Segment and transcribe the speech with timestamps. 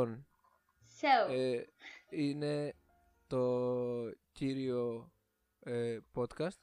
[0.00, 0.26] Λοιπόν,
[1.00, 1.62] So, ε,
[2.10, 2.74] είναι
[3.26, 5.12] το κύριο
[5.60, 6.60] ε, podcast.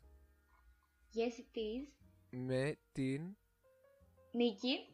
[1.16, 1.88] Yes it is.
[2.30, 3.36] με την
[4.32, 4.88] Νίκη,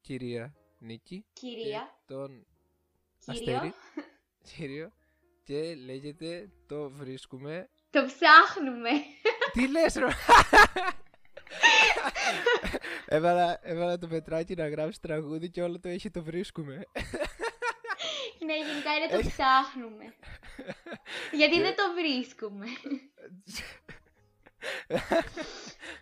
[0.00, 2.46] κυρία Νίκη κυρία, και τον
[3.18, 3.54] κύριο.
[3.54, 3.72] Αστέρι,
[4.56, 4.92] κύριο.
[5.44, 8.90] Και λέγεται το βρίσκουμε Το ψάχνουμε.
[9.52, 10.06] Τι λες ρε;
[13.06, 16.82] Έβαλα, έβαλα το Πετράκι να γράψει τραγούδι και όλο το έχει το βρίσκουμε
[18.44, 20.04] ναι, γενικά είναι το Έχει- ψάχνουμε.
[21.38, 22.66] Γιατί Και- δεν το βρίσκουμε.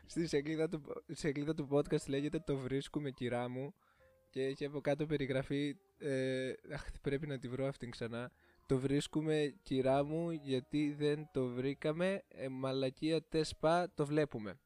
[0.06, 3.74] Στη σελίδα του, στη σελίδα του podcast λέγεται το βρίσκουμε κυρά μου
[4.30, 8.30] και έχει από κάτω περιγραφή ε, αχ, πρέπει να τη βρω αυτήν ξανά
[8.66, 14.60] το βρίσκουμε κυρά μου γιατί δεν το βρήκαμε ε, μαλακία τεσπά το βλέπουμε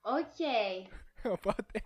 [0.00, 0.36] Οκ.
[1.34, 1.82] οπότε,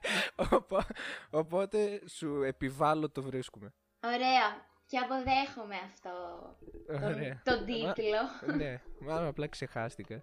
[0.50, 0.86] οπο-
[1.30, 3.74] οπότε σου επιβάλλω το βρίσκουμε
[4.04, 4.70] Ωραία.
[4.92, 6.10] Και αποδέχομαι αυτό
[6.88, 7.42] Ωραία.
[7.44, 8.54] τον, τον τίτλο.
[8.56, 10.22] ναι, μάλλον απλά ξεχάστηκα.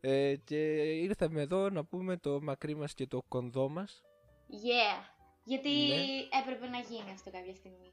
[0.00, 4.02] Ε, και ήρθαμε εδώ να πούμε το μακρύ μας και το κοντό μας.
[4.50, 5.04] Yeah.
[5.44, 6.38] Γιατί Ναι.
[6.40, 7.92] έπρεπε να γίνει αυτό κάποια στιγμή.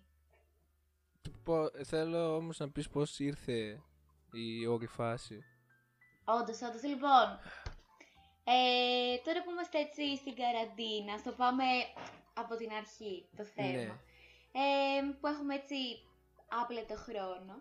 [1.43, 3.81] Πο- θέλω όμως να πεις πώς ήρθε
[4.31, 5.43] η όλη φάση.
[6.25, 6.83] Όντως, όντως.
[6.83, 7.27] Λοιπόν,
[8.43, 11.63] ε, τώρα που είμαστε έτσι στην καραντίνα, στο πάμε
[12.33, 13.71] από την αρχή το θέμα.
[13.71, 13.97] Ναι.
[14.55, 15.75] Ε, που έχουμε έτσι
[16.61, 17.53] άπλετο χρόνο.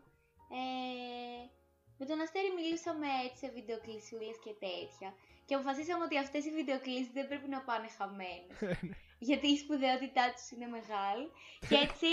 [0.60, 1.42] Ε,
[1.98, 5.08] με τον Αστέρι μιλήσαμε έτσι σε βιντεοκλησούλες και τέτοια.
[5.46, 8.56] Και αποφασίσαμε ότι αυτές οι βιντεοκλήσεις δεν πρέπει να πάνε χαμένες.
[9.28, 11.26] γιατί η σπουδαιότητά τους είναι μεγάλη.
[11.68, 12.10] και έτσι,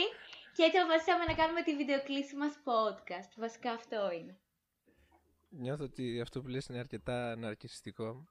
[0.55, 3.31] και έτσι αποφασίσαμε να κάνουμε τη βιντεοκλήση μας podcast.
[3.37, 4.37] Βασικά αυτό είναι.
[5.49, 8.25] Νιώθω ότι αυτό που λες είναι αρκετά ναρκιστικό.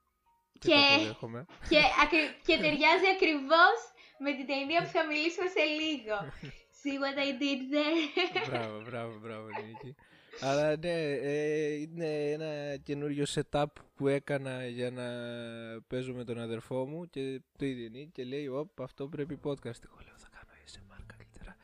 [0.59, 1.45] Και, Και- το αποδέχομαι.
[1.69, 3.77] και, ακρι- και ταιριάζει ακριβώς
[4.19, 6.17] με την ταινία που θα μιλήσουμε σε λίγο.
[6.83, 7.99] See what I did there.
[8.49, 9.95] μπράβο, μπράβο, μπράβο Νίκη.
[10.41, 15.03] Αλλά ναι, ε, είναι ένα καινούριο setup που έκανα για να
[15.87, 19.39] παίζω με τον αδερφό μου και το είδε η Νίκη και λέει «Οπ, αυτό πρέπει
[19.43, 19.83] podcast».
[19.85, 21.55] Εγώ λέω «Θα κάνω ASMR καλύτερα».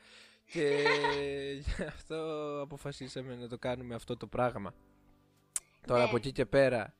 [0.52, 0.84] και
[1.76, 2.16] γι' αυτό
[2.62, 4.74] αποφασίσαμε να το κάνουμε αυτό το πράγμα.
[5.86, 6.06] Τώρα Ναι.
[6.06, 6.94] από εκεί και πέρα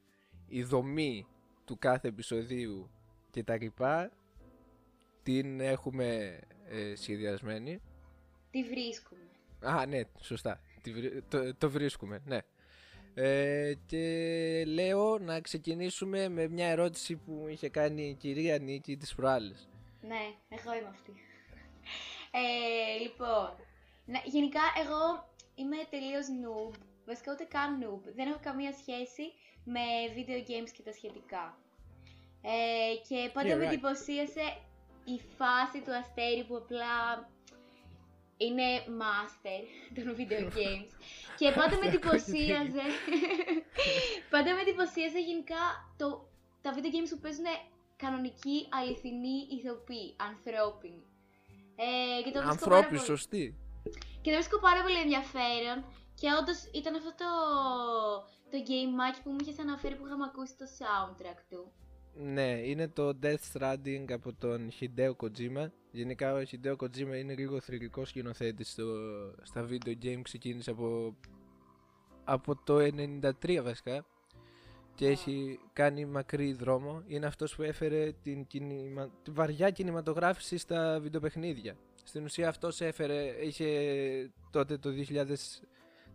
[0.46, 1.26] η δομή
[1.64, 2.90] του κάθε επεισοδίου
[3.30, 4.10] και τα λοιπά
[5.22, 6.38] την έχουμε
[6.68, 7.80] ε, σχεδιασμένη.
[8.56, 9.20] Τι βρίσκουμε.
[9.60, 10.60] Α, ναι, σωστά.
[10.82, 12.38] Τη βρι- Το, το βρίσκουμε, ναι.
[13.14, 14.04] Ε, και
[14.66, 19.68] λέω να ξεκινήσουμε με μια ερώτηση που μου είχε κάνει η κυρία Νίκη τις προάλλες.
[20.00, 21.12] Ναι, εγώ είμαι αυτή.
[22.30, 23.50] Ε, λοιπόν,
[24.04, 26.74] να, γενικά εγώ είμαι τελείως noob.
[27.06, 28.12] Βασικά ούτε καν noob.
[28.14, 29.22] Δεν έχω καμία σχέση
[29.64, 29.80] με
[30.16, 31.58] video games και τα σχετικά.
[32.42, 33.68] Ε, και πάντα Yeah, με right.
[33.72, 34.44] εντυπωσίασε
[35.04, 36.94] η φάση του αστέρι που απλά
[38.36, 38.66] είναι
[39.02, 39.60] master
[39.94, 40.90] των video games.
[41.38, 42.86] και πάντα με εντυπωσίαζε.
[44.30, 45.62] πάντα με εντυπωσίαζε γενικά
[45.96, 46.28] το,
[46.62, 47.44] τα video games που παίζουν
[47.96, 51.04] κανονικοί, αληθινοί ηθοποιοί, ανθρώπινοι.
[51.76, 53.44] Ε, και το βρίσκω πάρα Ανθρώποι, πολύ- σωστοί.
[54.22, 55.78] και το βρίσκω πάρα πολύ ενδιαφέρον.
[56.20, 57.30] Και όντως ήταν αυτό το,
[58.52, 58.92] το game
[59.22, 61.72] που μου είχες αναφέρει που είχαμε ακούσει το soundtrack του.
[62.18, 65.66] Ναι, είναι το Death Stranding από τον Hideo Kojima.
[65.90, 68.64] Γενικά ο Hideo Kojima είναι λίγο θρηλυκό σκηνοθέτη
[69.42, 70.20] στα video game.
[70.22, 71.16] Ξεκίνησε από,
[72.24, 72.76] από το
[73.42, 74.06] 93 βασικά
[74.94, 77.02] και έχει κάνει μακρύ δρόμο.
[77.06, 79.10] Είναι αυτός που έφερε την, κινημα...
[79.22, 81.76] τη βαριά κινηματογράφηση στα βιντεοπαιχνίδια.
[82.04, 84.90] Στην ουσία αυτός έφερε, είχε τότε το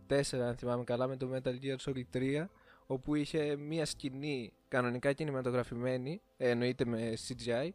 [0.08, 2.44] 2004 αν θυμάμαι καλά με το Metal Gear Solid 3
[2.86, 7.68] όπου είχε μία σκηνή κανονικά κινηματογραφημένη, ε, εννοείται με CGI,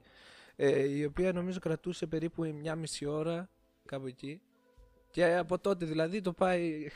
[0.55, 3.49] ε, η οποία νομίζω κρατούσε περίπου μια μισή ώρα
[3.85, 4.41] κάπου εκεί.
[5.11, 6.87] Και από τότε δηλαδή το πάει,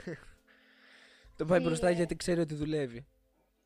[1.38, 1.98] το πάει μπροστά Φίλε.
[1.98, 3.06] γιατί ξέρει ότι δουλεύει.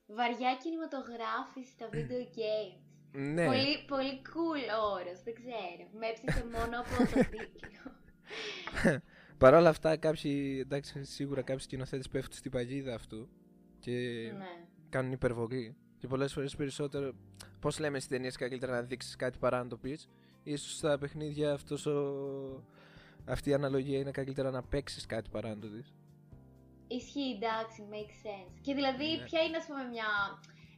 [0.07, 2.79] Βαριά κινηματογράφηση στα video games.
[3.11, 5.89] Ναι, Πολύ, πολύ cool όρος, δεν ξέρω.
[5.99, 8.99] Με έψησε μόνο από το τίτλο.
[9.37, 13.29] Παρ' όλα αυτά κάποιοι, εντάξει, σίγουρα κάποιοι σκηνοθέτες πέφτουν στην παγίδα αυτού
[13.85, 14.65] και ναι.
[14.89, 15.75] κάνουν υπερβολή.
[15.97, 17.13] Και πολλές φορές περισσότερο,
[17.59, 20.09] πώς λέμε στις ταινίες καλύτερα να δείξεις κάτι παρά να το πεις.
[20.43, 22.63] Ίσως στα παιχνίδια αυτός ο...
[23.25, 25.93] αυτή η αναλογία είναι καλύτερα να παίξεις κάτι παρά να το δεις.
[26.87, 28.59] Ισχύει, εντάξει, makes sense.
[28.61, 29.23] Και δηλαδή, Ναι.
[29.23, 30.05] ποια είναι, ας πούμε, μια,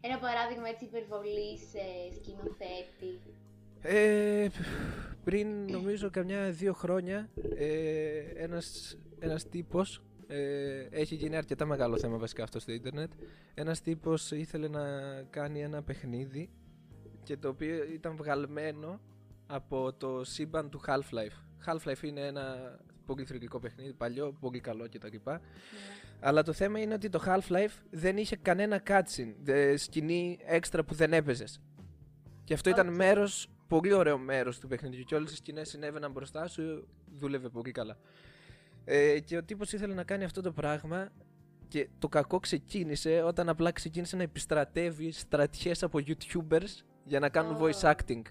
[0.01, 3.19] ένα παράδειγμα έτσι υπερβολής ε, σκηνοθέτη;
[3.81, 4.47] Ε,
[5.23, 12.17] πριν νομίζω καμιά δύο χρόνια ε, ένας, ένας τύπος ε, έχει γίνει αρκετά μεγάλο θέμα
[12.17, 13.11] βασικά αυτό στο ίντερνετ
[13.53, 14.81] ένας τύπος ήθελε να
[15.29, 16.49] κάνει ένα παιχνίδι
[17.23, 18.99] και το οποίο ήταν βγαλμένο
[19.47, 22.75] από το σύμπαν του Half-Life Half-Life είναι ένα
[23.05, 25.07] πολύ θρυλικό παιχνίδι, παλιό, πολύ καλό κτλ.
[25.23, 25.39] Ναι.
[26.19, 30.93] Αλλά το θέμα είναι ότι το Half-Life δεν είχε κανένα cutscene, δε- σκηνή έξτρα που
[30.93, 31.59] δεν έπαιζες.
[32.43, 32.95] Και αυτό ήταν Οκ.
[32.95, 35.03] μέρος, πολύ ωραίο μέρος του παιχνιδιού.
[35.03, 36.87] Και όλες οι σκηνές συνέβαιναν μπροστά σου,
[37.17, 37.97] δούλευε πολύ καλά.
[38.89, 41.09] Ε, και ο τύπος ήθελε να κάνει αυτό το πράγμα
[41.67, 47.55] και το κακό ξεκίνησε όταν απλά ξεκίνησε να επιστρατεύει στρατιές από YouTubers για να κάνουν
[47.55, 47.59] Ω.
[47.61, 48.21] voice acting.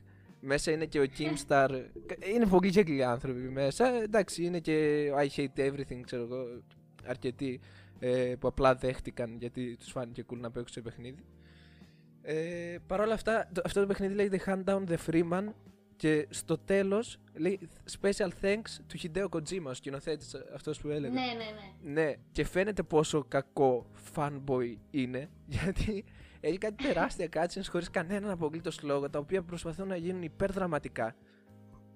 [0.41, 1.69] Μέσα είναι και ο Kimstar.
[2.35, 3.87] είναι πολύ γελοί άνθρωποι μέσα.
[4.03, 6.62] Εντάξει, είναι και ο I hate everything, ξέρω εγώ.
[7.06, 7.61] Αρκετοί
[7.99, 11.25] ε, που απλά δέχτηκαν γιατί τους φάνηκε cool να παίξουν σε παιχνίδι.
[12.23, 15.44] Ε, Παρ' όλα αυτά, το- αυτό το παιχνίδι λέγεται Hand Down the Freeman
[15.96, 17.60] και στο τέλος λέει
[18.00, 21.14] Special thanks to Hideo Kojima, ο σκηνοθέτης αυτός που έλεγε.
[21.14, 22.02] Ναι, ναι, ναι.
[22.02, 26.04] Ναι, και φαίνεται πόσο κακό fanboy είναι, γιατί
[26.40, 31.16] έχει κάτι τεράστια cutscenes χωρίς κανέναν απολύτως λόγο, τα οποία προσπαθούν να γίνουν υπερδραματικά.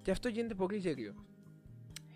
[0.02, 1.14] Και αυτό γίνεται πολύ γελίο.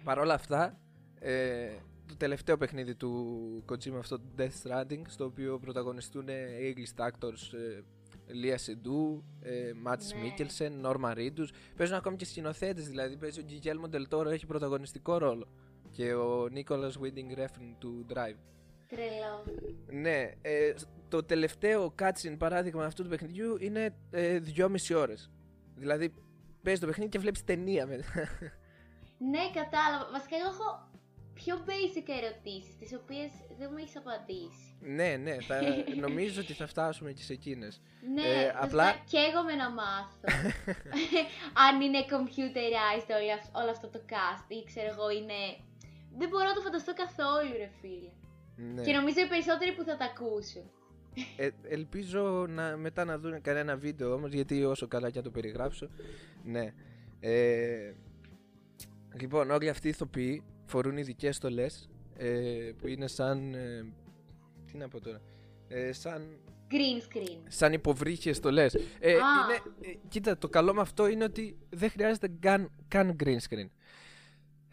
[0.05, 0.81] Παρ' όλα αυτά,
[1.19, 1.71] ε,
[2.07, 7.81] το τελευταίο παιχνίδι του Kojima, αυτό το Death Stranding, στο οποίο πρωταγωνιστούν A-list actors ε,
[8.27, 10.21] Λία Σεντού, ε, Μάτς Ναι.
[10.21, 11.53] Μίκελσεν, Νόρμα Ρίντους.
[11.77, 15.49] Παίζουν ακόμη και σκηνοθέτες, δηλαδή παίζει ο Γκυγέλμο Ντελτόρο, έχει πρωταγωνιστικό ρόλο.
[15.91, 18.37] Και ο Νίκολας Winding Refn του Drive.
[18.89, 19.45] Τρελό.
[19.87, 20.75] Ναι, ε,
[21.09, 25.31] το τελευταίο cutscene παράδειγμα αυτού του παιχνιδιού είναι ε, δυόμιση ώρες.
[25.77, 26.15] Δηλαδή
[26.63, 28.29] παίζεις το παιχνίδι και βλέπεις ταινία μετά.
[29.19, 30.11] Ναι, κατάλαβα.
[30.13, 30.89] Βασικά, εγώ έχω
[31.35, 34.74] πιο basic ερωτήσεις, τις οποίες δεν μου έχεις απαντήσει.
[34.85, 35.61] Ναι, ναι, θα,
[36.01, 37.81] νομίζω ότι θα φτάσουμε και σε εκείνες.
[38.15, 40.19] Ναι, Ε, βασικά απλά- καίγομαι να μάθω.
[41.69, 45.39] Αν είναι computerized όλο, αυ- όλο αυτό το cast ή ξέρω εγώ είναι...
[46.19, 48.11] Δεν μπορώ να το φανταστώ καθόλου ρε φίλε.
[48.75, 48.83] Ναι.
[48.83, 50.63] Και νομίζω οι περισσότεροι που θα τα ακούσουν.
[51.37, 55.31] Ε, ελπίζω να, μετά να δουν κανένα βίντεο όμως γιατί όσο καλά και να το
[55.31, 55.89] περιγράψω
[56.45, 56.73] ναι
[57.21, 57.93] ε,
[59.21, 63.85] λοιπόν όλοι αυτοί οι ηθοποιοί φορούν ειδικές στολές ε, που είναι σαν ε,
[64.75, 65.21] τι να πω τώρα
[65.69, 66.39] ε, σαν,
[66.71, 67.39] Green screen.
[67.49, 68.79] σαν υποβρύχιες στολές ε,
[69.13, 69.15] Α.
[69.15, 73.67] είναι, ε, κοίτα το καλό με αυτό είναι ότι δεν χρειάζεται καν, καν green screen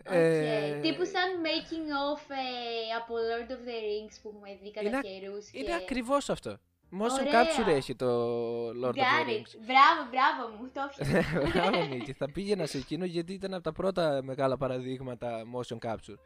[0.03, 0.81] Ε, Okay.
[0.81, 5.01] Τύπου σαν making of ε, από Lord of the Rings που έχουμε δει κατά Είναι-
[5.01, 5.73] καιρούς είναι και...
[5.73, 6.57] ακριβώς αυτό
[6.91, 7.43] Motion Ωραία.
[7.43, 8.09] capture έχει το
[8.69, 9.29] Lord of Got the it.
[9.29, 11.59] Rings Μπράβο, μπράβο μου, το έφτιαξα.
[11.59, 16.17] Μπράβο Νίκη, θα πήγαινα σε εκείνο γιατί ήταν από τα πρώτα μεγάλα παραδείγματα motion capture.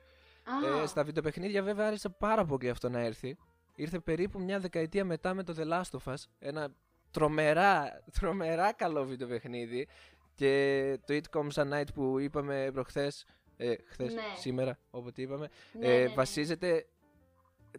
[0.44, 3.38] Α, Ε, στα βιντεοπαιχνίδια βέβαια άρχισε πάρα πολύ αυτό να έρθει.
[3.76, 6.74] Ήρθε περίπου μια δεκαετία μετά με το The Last of Us, ένα
[7.12, 9.88] τρομερά, τρομερά καλό βιντεοπαιχνίδι
[10.36, 13.26] και το It Comes at Night που είπαμε προχθές,
[13.58, 14.22] ε, χθες, Ναι.
[14.38, 15.50] σήμερα όποτε είπαμε,
[15.80, 16.14] ναι, ε, ναι, ναι.
[16.14, 16.86] βασίζεται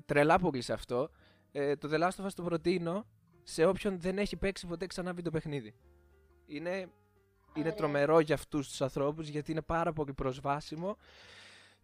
[0.06, 1.10] τρελά πολύ σε αυτό.
[1.52, 3.06] Ε, το The Last of Us το προτείνω
[3.42, 5.74] σε όποιον δεν έχει παίξει ποτέ ξανά βιντεοπαιχνίδι.
[6.46, 6.90] Είναι, είναι
[7.56, 7.74] Ωραία.
[7.74, 10.96] τρομερό για αυτούς τους ανθρώπους γιατί είναι πάρα πολύ προσβάσιμο.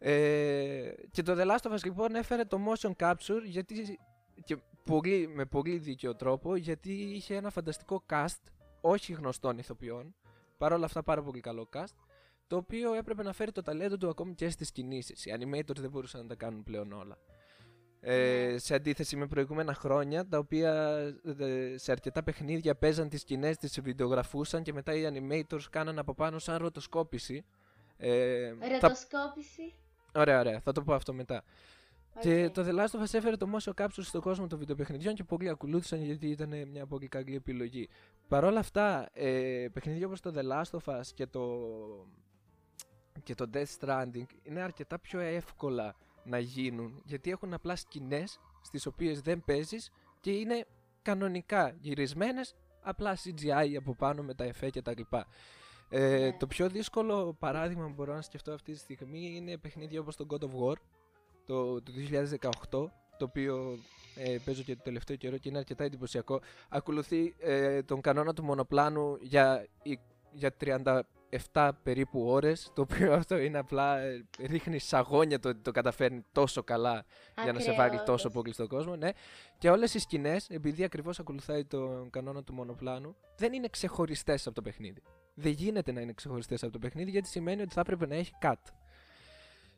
[0.05, 3.99] Ε, και το The Last of Us λοιπόν έφερε το motion capture γιατί,
[4.45, 8.43] και πολύ, με πολύ δίκαιο τρόπο γιατί είχε ένα φανταστικό cast
[8.81, 10.15] όχι γνωστών ηθοποιών
[10.59, 11.95] παρόλα αυτά πάρα πολύ καλό cast
[12.47, 15.25] το οποίο έπρεπε να φέρει το ταλέντο του ακόμη και στις κινήσεις.
[15.27, 17.19] Οι animators δεν μπορούσαν να τα κάνουν πλέον όλα.
[18.01, 18.59] Ε, Ναι.
[18.59, 20.99] σε αντίθεση με προηγούμενα χρόνια, τα οποία
[21.39, 26.15] ε, σε αρκετά παιχνίδια παίζαν τις σκηνές, τις βιντεογραφούσαν και μετά οι animators κάναν από
[26.15, 27.45] πάνω σαν ροτοσκόπηση.
[27.97, 28.97] Ε, θα...
[30.13, 30.31] Ροτοσκόπηση.
[30.31, 31.43] Ωραία, ωραία, θα το πω αυτό μετά.
[32.21, 32.53] Και Οκ.
[32.53, 35.49] το The Last of Us έφερε το motion capture στον κόσμο των βιντεοπαιχνιδιών και πολλοί
[35.49, 37.89] ακολούθησαν γιατί ήταν μια πολύ καλή επιλογή.
[38.29, 41.43] Παρ' όλα αυτά, ε, παιχνίδια όπως το The Last of Us και το,
[43.23, 48.87] και το Death Stranding είναι αρκετά πιο εύκολα να γίνουν γιατί έχουν απλά σκηνές στις
[48.87, 49.91] οποίες δεν παίζεις
[50.21, 50.67] και είναι
[51.03, 55.27] κανονικά γυρισμένες απλά CGI από πάνω με τα εφέ και τα λοιπά.
[55.95, 56.33] Ε, Ναι.
[56.33, 60.27] Το πιο δύσκολο παράδειγμα που μπορώ να σκεφτώ αυτή τη στιγμή είναι παιχνίδια όπως το
[60.31, 60.75] God of War
[61.47, 63.79] το, το 2018 το οποίο
[64.17, 68.45] ε, παίζω και το τελευταίο καιρό και είναι αρκετά εντυπωσιακό ακολουθεί ε, τον κανόνα του
[68.45, 69.99] μονοπλάνου για, η-
[70.33, 70.55] για
[71.53, 76.25] 37 περίπου ώρες το οποίο αυτό είναι απλά ε, ρίχνει σαγόνια το ότι το καταφέρνει
[76.33, 77.05] τόσο καλά
[77.43, 78.43] για να σε βάλει Ακραίο, τόσο όντως.
[78.43, 79.11] πολύ στον κόσμο ναι.
[79.59, 84.55] και όλες οι σκηνές επειδή ακριβώς ακολουθάει τον κανόνα του μονοπλάνου δεν είναι ξεχωριστές από
[84.55, 85.03] το παιχνίδι
[85.35, 88.33] δεν γίνεται να είναι ξεχωριστές από το παιχνίδι γιατί σημαίνει ότι θα έπρεπε να έχει
[88.43, 88.55] cut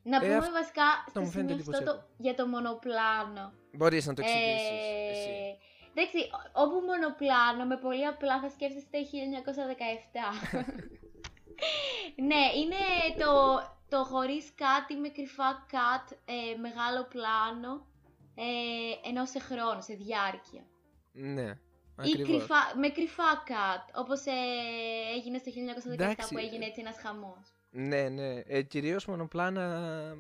[0.03, 2.09] Να Ε, πούμε αυτό βασικά στο μου φαίνεται σημείο αυτό το, εντυπωσιακό.
[2.17, 3.53] για το μονοπλάνο.
[3.73, 5.59] μπορείς να το εξηγήσεις Ε, εσύ
[5.97, 9.05] Εντάξει, ό- όπου μονοπλάνο με πολύ απλά θα σκέφτεστε 1917.
[12.29, 12.83] ναι, είναι
[13.25, 13.33] το,
[13.89, 17.87] το χωρίς κάτι με κρυφά κατ, ε, μεγάλο πλάνο,
[18.35, 20.63] ε, ενώ σε χρόνο, σε διάρκεια.
[21.13, 21.59] ναι
[22.03, 24.31] Ή ακριβώς κρυφά, με κρυφά κατ, όπως ε,
[25.17, 25.51] έγινε στο
[25.91, 27.55] 1917 Εντάξει, που έγινε έτσι ένας χαμός.
[27.71, 28.35] Ναι, ναι.
[28.47, 30.15] Ε, Κυρίως μονοπλάνα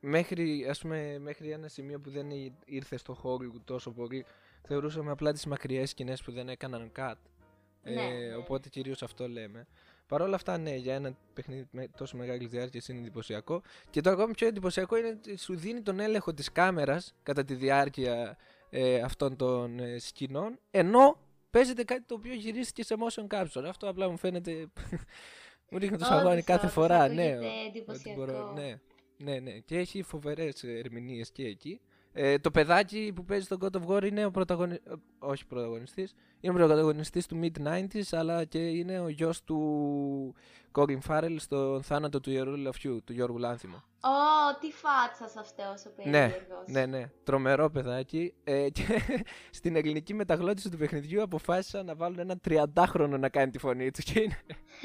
[0.00, 4.24] μέχρι, ας πούμε, μέχρι ένα σημείο που δεν ή- ήρθε στο Hollywood τόσο πολύ.
[4.66, 7.14] Θεωρούσαμε απλά τις μακριές σκηνές που δεν έκαναν cut.
[7.82, 8.34] Ναι, Ε, ναι.
[8.36, 9.66] Οπότε κυρίως αυτό λέμε.
[10.06, 13.62] Παρ' όλα αυτά, ναι, για ένα παιχνίδι με τόσο μεγάλη διάρκεια είναι εντυπωσιακό.
[13.90, 17.54] Και το ακόμη πιο εντυπωσιακό είναι ότι σου δίνει τον έλεγχο της κάμερας κατά τη
[17.54, 18.36] διάρκεια
[18.76, 21.18] ε, αυτών των ε, σκηνών, ενώ
[21.50, 23.64] παίζεται κάτι το οποίο γυρίστηκε σε motion capture.
[23.68, 24.66] Αυτό απλά μου φαίνεται.
[25.70, 27.08] μου ρίχνει το Όντως, σαγόνι κάθε όντως, φορά.
[27.08, 28.52] Ναι, ακούγεται ότι εντυπωσιακό.
[28.52, 28.80] ναι,
[29.16, 29.58] ναι, ναι.
[29.58, 31.80] Και έχει φοβερές ερμηνείες και εκεί.
[32.16, 36.52] Ε, το παιδάκι που παίζει στον God of War είναι ο πρωταγωνιστής, όχι πρωταγωνιστής, είναι
[36.52, 40.34] ο πρωταγωνιστής του Mid-90s, αλλά και είναι ο γιος του
[40.72, 43.82] Colin Farrell στον θάνατο του ιερού Λαφιού, του Γιώργου Λάνθιμου.
[44.00, 46.66] Ω, τι φάτσα αυτός ο Ναι, περίεργος.
[46.66, 47.10] ναι, ναι.
[47.24, 48.34] Τρομερό παιδάκι.
[48.44, 48.82] Ε, και
[49.58, 54.04] στην ελληνική μεταγλώτηση του παιχνιδιού αποφάσισαν να βάλουν ένα 30χρονο να κάνει τη φωνή τους.
[54.04, 54.38] Και είναι,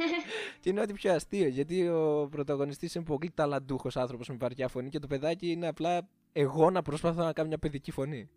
[0.60, 1.48] και είναι ό,τι πιο αστείο.
[1.48, 6.10] Γιατί ο πρωταγωνιστής είναι πολύ ταλαντούχος άνθρωπος με βαριά φωνή και το παιδάκι είναι απλά
[6.32, 8.30] εγώ να προσπαθώ να κάνω μια παιδική φωνή.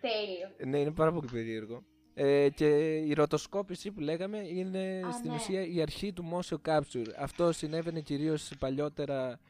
[0.00, 0.70] Τέλειο.
[0.70, 1.84] Ναι, είναι πάρα πολύ περίεργο.
[2.14, 5.36] Ε, και η ρωτοσκόπηση που λέγαμε είναι Α, στην ναι.
[5.36, 7.06] ουσία η αρχή του motion capture.
[7.18, 9.40] Αυτό συνέβαινε κυρίως παλιότερα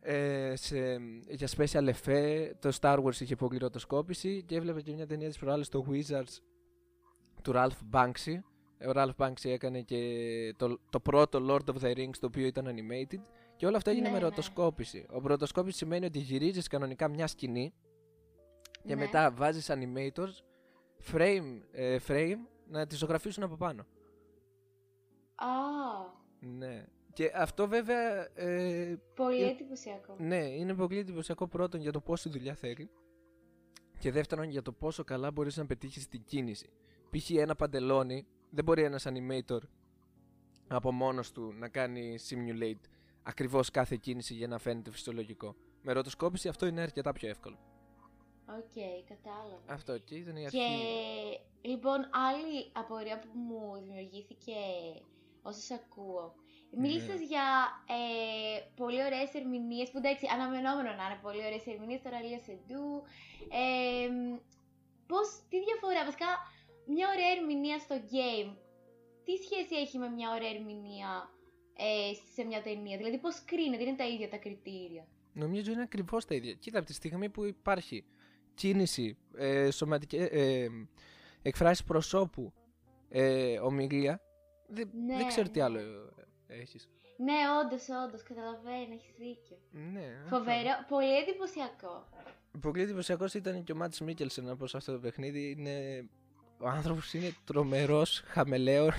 [0.00, 0.76] ε, σε,
[1.28, 2.50] για special effect.
[2.58, 6.38] Το Star Wars είχε πολύ ρωτοσκόπηση και έβλεπε και μια ταινία της προάλλης το Wizards
[7.42, 8.38] του Ralph Banksy.
[8.86, 10.00] Ο Ralph Banksy έκανε και
[10.56, 13.20] το, το πρώτο Lord of the Rings το οποίο ήταν animated
[13.56, 14.24] και όλα αυτά έγινε Ναι, με ναι.
[14.24, 15.06] ρωτοσκόπηση.
[15.10, 17.74] Ο ρωτοσκόπηση σημαίνει ότι γυρίζεις κανονικά μια σκηνή
[18.82, 19.00] και Ναι.
[19.00, 20.42] μετά βάζεις animators
[21.12, 22.36] frame, ε, frame
[22.68, 23.86] να τη ζωγραφίσουν από πάνω.
[25.34, 25.46] Α,
[26.40, 26.84] Ναι.
[27.12, 30.14] Και αυτό βέβαια ε, πολύ Ε, εντυπωσιακό.
[30.18, 32.90] ναι, είναι πολύ εντυπωσιακό πρώτον για το πόση δουλειά θέλει
[33.98, 36.70] και δεύτερον για το πόσο καλά μπορείς να πετύχεις την κίνηση.
[37.10, 37.30] Π.χ.
[37.30, 39.58] ένα παντελόνι δεν μπορεί ένας animator
[40.68, 42.88] από μόνος του να κάνει simulate
[43.26, 45.54] ακριβώς κάθε κίνηση για να φαίνεται φυσιολογικό.
[45.82, 47.58] Με ροτοσκόπηση αυτό είναι αρκετά πιο εύκολο.
[48.48, 48.76] Οκ,
[49.08, 49.62] κατάλαβα.
[49.66, 50.58] Αυτό και ήταν η αρχή.
[50.58, 54.54] Και λοιπόν, άλλη απορία που μου δημιουργήθηκε
[55.42, 56.34] όσο σε ακούω.
[56.78, 57.24] Μίλησες Ναι.
[57.24, 57.46] για
[57.98, 63.02] ε, πολύ ωραίες ερμηνείες, που εντάξει, αναμενόμενο να είναι πολύ ωραίες ερμηνείες, τώρα Λία Σεντού.
[63.62, 64.08] Ε,
[65.06, 66.26] πώς, τι διαφορά, βασικά,
[66.86, 68.50] μια ωραία ερμηνεία στο game,
[69.24, 71.30] τι σχέση έχει με μια ωραία ερμηνεία
[71.76, 75.06] ε, σε μια ταινία, δηλαδή πώς κρίνεται, είναι τα ίδια τα κριτήρια.
[75.32, 76.52] Νομίζω είναι ακριβώς τα ίδια.
[76.52, 78.04] Κοίτα, από τη στιγμή που υπάρχει
[78.54, 80.68] κίνηση, ε, σωματική, ε,
[81.42, 82.52] εκφράσεις προσώπου,
[83.08, 84.20] ε, ομιλία,
[84.66, 85.64] δεν, Ναι, δεν ξέρω τι ναι.
[85.64, 86.88] άλλο ε, έχεις.
[87.16, 89.56] Ναι, όντως, όντως, καταλαβαίνω, έχεις δίκιο.
[89.70, 90.36] Ναι, αυτό.
[90.36, 92.08] Φοβερό, πολύ εντυπωσιακό.
[92.60, 95.54] Πολύ εντυπωσιακός ήταν και ο Μάτς Μίκελσεν από σε αυτό το παιχνίδι.
[95.58, 96.08] Είναι...
[96.58, 98.90] Ο άνθρωπος είναι τρομερός, χαμελέον.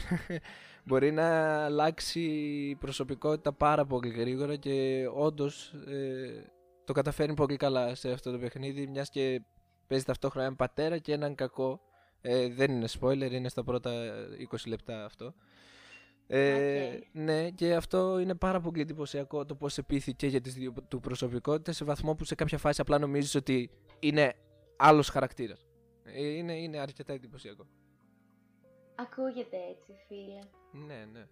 [0.87, 6.51] Μπορεί να αλλάξει προσωπικότητα πάρα πολύ γρήγορα και όντως ε,
[6.83, 9.41] το καταφέρνει πολύ καλά σε αυτό το παιχνίδι μιας και
[9.87, 11.81] παίζει ταυτόχρονα έναν πατέρα και έναν κακό.
[12.21, 13.91] Ε, δεν είναι spoiler, είναι στα πρώτα
[14.51, 15.33] 20 λεπτά αυτό.
[16.27, 17.03] Ε, Οκ.
[17.11, 21.75] Ναι, και αυτό είναι πάρα πολύ εντυπωσιακό το πώς επίθηκε για τις δύο του προσωπικότητες
[21.75, 24.33] σε βαθμό που σε κάποια φάση απλά νομίζεις ότι είναι
[24.77, 25.65] άλλος χαρακτήρας.
[26.03, 27.67] Ε, Είναι, είναι αρκετά εντυπωσιακό.
[28.99, 30.39] Ακούγεται έτσι, φίλε.
[30.85, 31.27] Ναι, ναι.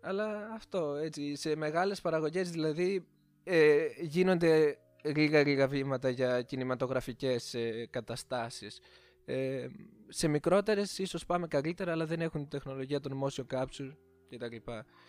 [0.00, 3.06] Αλλά αυτό, έτσι, σε μεγάλες παραγωγές δηλαδή
[3.44, 8.80] ε, γίνονται λίγα λίγα βήματα για κινηματογραφικές ε, καταστάσεις.
[9.24, 9.66] Ε,
[10.08, 13.92] σε μικρότερες ίσως πάμε καλύτερα, αλλά δεν έχουν τη τεχνολογία των motion capture
[14.30, 14.56] κτλ.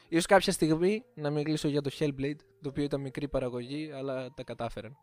[0.10, 4.44] Ίσως κάποια στιγμή να μιλήσω για το Hellblade, το οποίο ήταν μικρή παραγωγή, αλλά τα
[4.44, 4.98] κατάφεραν.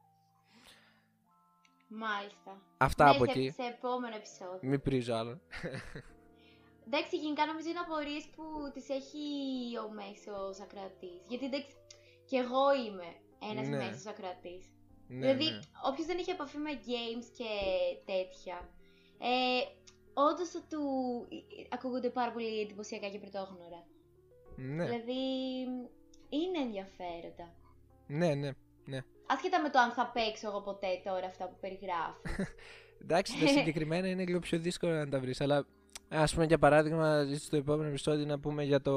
[1.89, 2.63] Μάλιστα.
[2.77, 3.51] Αυτά ναι, από σε, εκεί.
[3.51, 4.59] σε επόμενο επεισόδιο.
[4.63, 5.41] Μην πρίζω άλλο.
[6.87, 9.25] Εντάξει, γενικά νομίζω είναι απορίες που τις έχει
[9.85, 11.21] ο μέσος ακροατής.
[11.29, 11.75] Γιατί εντάξει,
[12.29, 13.09] και εγώ είμαι
[13.51, 13.77] ένας Ναι.
[13.77, 14.65] μέσος ακροατής.
[15.09, 15.61] ναι, δηλαδή, ναι.
[15.89, 17.51] όποιος δεν έχει επαφή με games και
[18.13, 18.57] τέτοια.
[19.19, 19.61] Ε,
[20.19, 20.83] Όντως θα του
[21.69, 23.87] ακούγονται πάρα πολύ εντυπωσιακά και πρωτόγνωρα.
[24.57, 25.21] Ναι, Δηλαδή,
[26.29, 27.55] είναι ενδιαφέροντα.
[28.07, 28.51] ναι, ναι,
[28.85, 29.01] ναι.
[29.27, 32.21] Άσχετα με το αν θα παίξω εγώ ποτέ τώρα αυτά που περιγράφω.
[33.03, 35.41] Εντάξει, τα συγκεκριμένα είναι λίγο πιο δύσκολο να τα βρεις.
[35.41, 35.67] Αλλά
[36.09, 38.95] ας πούμε για παράδειγμα, στο επόμενο επεισόδιο να πούμε για το.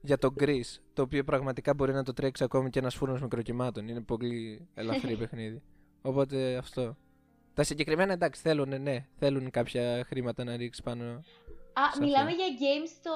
[0.00, 3.88] Για το Grease, το οποίο πραγματικά μπορεί να το τρέξει ακόμη και ένας φούρνος μικροκυμάτων.
[3.88, 5.62] Είναι πολύ ελαφρύ παιχνίδι.
[6.02, 6.96] Οπότε αυτό.
[7.54, 11.04] Τα συγκεκριμένα εντάξει θέλουν, ναι, θέλουν κάποια χρήματα να ρίξει πάνω.
[11.72, 12.42] Α, Σε μιλάμε αυτό.
[12.42, 13.10] για games στο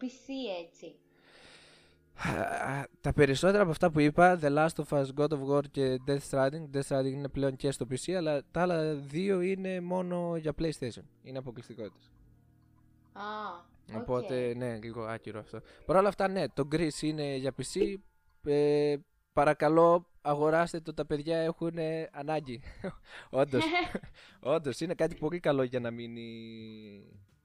[0.00, 0.28] PC
[0.66, 0.94] έτσι.
[2.16, 6.00] Α, Τα περισσότερα από αυτά που είπα, The Last of Us, God of War και
[6.06, 10.36] Death Stranding, Death Stranding είναι πλέον και στο PC, αλλά τα άλλα δύο είναι μόνο
[10.36, 11.02] για PlayStation.
[11.22, 12.12] Είναι αποκλειστικότητες.
[13.12, 13.22] Α,
[13.92, 15.60] Οπότε, ναι, λίγο άκυρο αυτό.
[15.86, 17.94] Παρ' όλα αυτά, ναι, το Greece είναι για PC.
[18.44, 18.96] Ε,
[19.32, 22.60] παρακαλώ, αγοράστε το, τα παιδιά έχουν ε, ανάγκη.
[23.30, 23.64] Όντως.
[24.40, 26.28] Όντως, είναι κάτι πολύ καλό για να μείνει,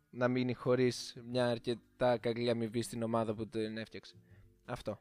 [0.10, 4.16] να μείνει χωρίς μια αρκετά καλή αμοιβή στην ομάδα που την έφτιαξε.
[4.70, 5.00] Αυτό.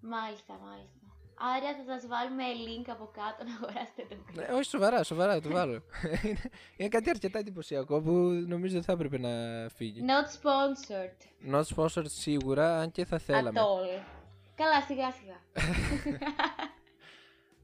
[0.00, 0.98] Μάλιστα, μάλιστα.
[1.42, 5.48] Άρα θα σας βάλουμε link από κάτω να αγοράσετε το Ναι, όχι, σοβαρά, σοβαρά, το
[5.48, 5.82] βάλω.
[6.26, 8.10] είναι, είναι κάτι αρκετά εντυπωσιακό που
[8.46, 9.30] νομίζω δεν θα έπρεπε να
[9.68, 10.00] φύγει.
[10.06, 11.54] Not sponsored.
[11.54, 13.60] Not sponsored σίγουρα, αν και θα θέλαμε.
[13.60, 14.02] At all.
[14.54, 15.40] Καλά, σιγά σιγά.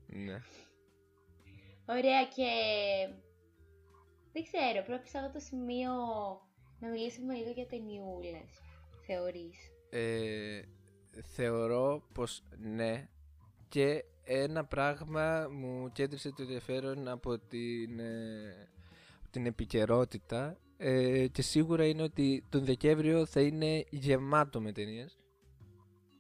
[0.27, 0.43] ναι.
[1.89, 2.51] Ωραία και...
[4.33, 5.93] Δεν ξέρω, πρέπει σε αυτό το σημείο
[6.81, 8.51] να μιλήσουμε λίγο για ταινιούλες.
[9.07, 9.57] Θεωρείς.
[9.91, 10.61] Ε,
[11.25, 13.09] θεωρώ πως ναι
[13.69, 18.69] και ένα πράγμα μου κέντρισε το ενδιαφέρον από την, ε,
[19.31, 25.19] την επικαιρότητα ε, και σίγουρα είναι ότι τον Δεκέμβριο θα είναι γεμάτο με ταινίες.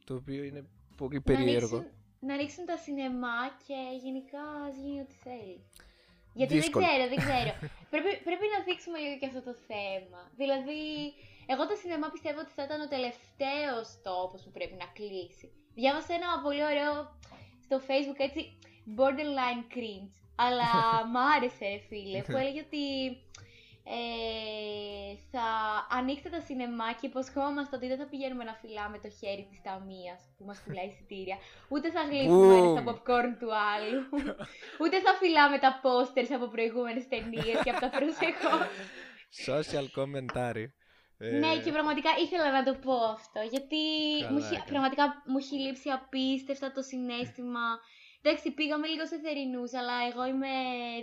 [0.04, 1.76] Το οποίο είναι πολύ περίεργο.
[1.76, 5.60] Να ρίξουν, να ρίξουν τα σινεμά και γενικά ας γίνει ό,τι θέλει.
[6.32, 6.86] Γιατί Δύσκολο.
[6.86, 7.52] δεν ξέρω, δεν ξέρω.
[7.92, 10.20] πρέπει, πρέπει να δείξουμε λίγο και αυτό το θέμα.
[10.36, 10.82] Δηλαδή,
[11.52, 15.46] εγώ το σινεμά πιστεύω ότι θα ήταν ο τελευταίος τόπος που πρέπει να κλείσει.
[15.80, 16.92] Διάβασα ένα πολύ ωραίο
[17.64, 18.40] στο facebook έτσι
[18.98, 20.14] borderline cringe.
[20.44, 20.70] Αλλά
[21.12, 22.84] μ' άρεσε ρε φίλε που έλεγε ότι
[23.88, 25.46] ε, θα
[25.98, 30.20] ανοίξετε τα σινεμά και υποσχόμαστε ότι δεν θα πηγαίνουμε να φυλάμε το χέρι της ταμείας
[30.36, 31.36] που μας πουλάει εισιτήρια.
[31.68, 32.70] Ούτε θα γλύφουμε Boom.
[32.72, 34.00] στα popcorn του άλλου.
[34.82, 38.66] Ούτε θα φυλάμε τα posters από προηγούμενες ταινίες και από τα προσεχώς.
[39.48, 40.66] Social commentary.
[41.18, 43.40] Ε, Ναι, και πραγματικά ήθελα να το πω αυτό.
[43.50, 43.76] Γιατί
[44.18, 44.70] Καλά μου έχει- έκανες.
[44.70, 47.66] πραγματικά μου έχει λείψει απίστευτα το συνέστημα.
[48.22, 50.52] Εντάξει, πήγαμε λίγο σε θερινούς, αλλά εγώ είμαι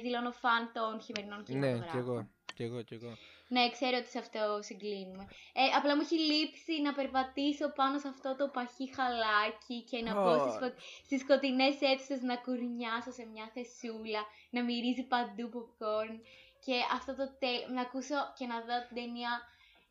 [0.02, 1.92] δηλώνω φαν των χειμερινών Ναι, κινηματογράφων.
[1.92, 2.28] κι εγώ.
[2.56, 3.12] Κι εγώ, κι εγώ.
[3.48, 5.24] Ναι, ξέρω ότι σε αυτό συγκλίνουμε.
[5.54, 10.14] Ε, απλά μου έχει λείψει να περπατήσω πάνω σε αυτό το παχύ χαλάκι και να
[10.22, 10.56] μπω στις, Ω.
[10.58, 10.68] σκο...
[11.06, 14.22] στις σκοτεινές αίθουσες να κουρνιάσω σε μια θεσούλα,
[14.56, 16.14] να μυρίζει παντού popcorn
[16.66, 19.32] και αυτό το τέλειο, να ακούσω και να δω την ταινία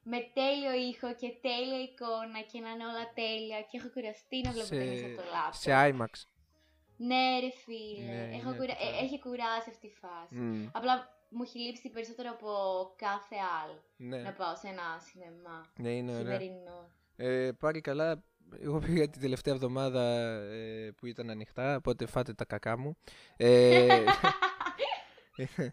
[0.03, 4.51] με τέλειο ήχο και τέλεια εικόνα και να είναι όλα τέλεια και έχω κουραστεί να
[4.51, 5.55] βλέπω Σε- ταινίες από το λάπτοπ.
[5.65, 6.15] Σε IMAX.
[6.97, 8.75] Ναι ρε φίλε, Ναι, έχω είναι κουρα...
[8.75, 10.35] το- ε, έχει κουράσει αυτή η φάση.
[10.35, 10.95] Μμ, Απλά
[11.29, 12.53] μου έχει λείψει περισσότερο από
[12.97, 14.17] κάθε άλλο ναι.
[14.23, 15.67] να πάω σε ένα σινεμά.
[15.79, 16.39] ναι, είναι ωραία.
[16.39, 16.91] Χειμερινό.
[17.17, 18.23] Ε, πάλι καλά.
[18.61, 20.03] Εγώ πήγα την τελευταία εβδομάδα
[20.53, 22.97] ε, που ήταν ανοιχτά, οπότε φάτε τα κακά μου.
[23.37, 23.87] Ε,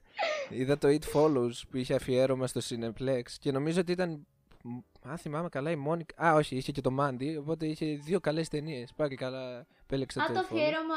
[0.49, 4.25] είδα το It Follows που είχε αφιέρωμα στο Cineplex και νομίζω ότι ήταν,
[4.63, 6.03] μ, αν θυμάμαι καλά, η μόνη...
[6.25, 8.93] Α, όχι, είχε και το Mandy, οπότε είχε δύο καλές ταινίες.
[8.95, 10.45] Πάλι καλά, επέλεξα Α, το το It Follows.
[10.45, 10.95] αφιέρωμα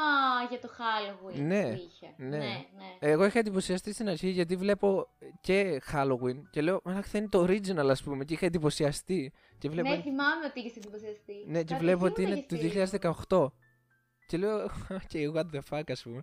[0.49, 2.13] για το Halloween Ναι, που είχε.
[2.17, 2.27] ναι.
[2.27, 2.37] ναι.
[2.37, 2.65] ναι.
[2.99, 5.07] Εγώ είχα εντυπωσιαστεί στην αρχή γιατί βλέπω
[5.41, 9.31] και Halloween και λέω, Μα θα είναι το original, ας πούμε, και είχα εντυπωσιαστεί.
[9.57, 11.33] Και βλέπω Ναι, θυμάμαι ότι είχες εντυπωσιαστεί.
[11.47, 12.99] Ναι, και Κάτι βλέπω ότι εσύ μου είναι του είχες πει.
[13.27, 13.47] 2018.
[14.27, 16.21] Και λέω, ok, what the fuck, ας πούμε.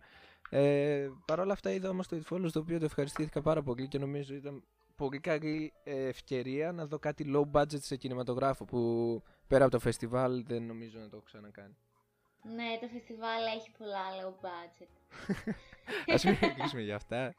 [0.51, 3.89] Ε, Παρ' όλα αυτά είδα όμως το It Follows, το οποίο το ευχαριστήθηκα πάρα πολύ
[3.89, 4.65] και νομίζω ήταν
[4.97, 9.79] πολύ καλή ε, ευκαιρία να δω κάτι low budget σε κινηματογράφο που πέρα από το
[9.79, 11.77] φεστιβάλ δεν νομίζω να το έχω ξανακάνει.
[12.43, 14.89] Ναι, το φεστιβάλ έχει πολλά low budget.
[16.15, 17.35] Ας μην μιλήσουμε για αυτά.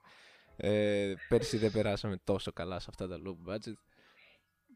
[0.58, 3.80] Ε, πέρσι δεν περάσαμε τόσο καλά σε αυτά τα low budget.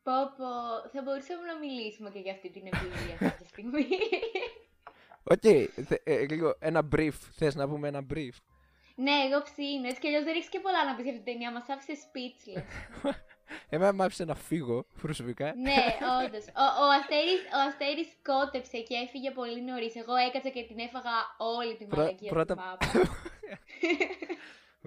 [0.03, 0.51] Πω πω,
[0.91, 3.87] θα μπορούσαμε να μιλήσουμε και για αυτή την εμπειρία κάποια στιγμή.
[5.31, 5.41] Οκ,
[5.87, 7.11] θε- ε, λίγο ένα brief.
[7.37, 8.35] Θες να πούμε ένα brief;
[8.95, 9.87] ναι, εγώ ψήνω.
[9.87, 11.51] Έτσι κι αλλιώς δεν έχεις και πολλά να πεις για αυτή την ταινία.
[11.51, 12.63] Μας άφησε speechless.
[13.69, 15.53] Εμένα μ' άφησε να φύγω προσωπικά.
[15.55, 15.75] ναι,
[16.25, 16.45] όντως.
[16.45, 19.95] Ο, ο, Αστέρης, ο Αστέρης κότεψε και έφυγε πολύ νωρίς.
[19.95, 23.09] Εγώ έκατσα και την έφαγα όλη τη Πρω- μαλακία πρώτα- στη μάπα.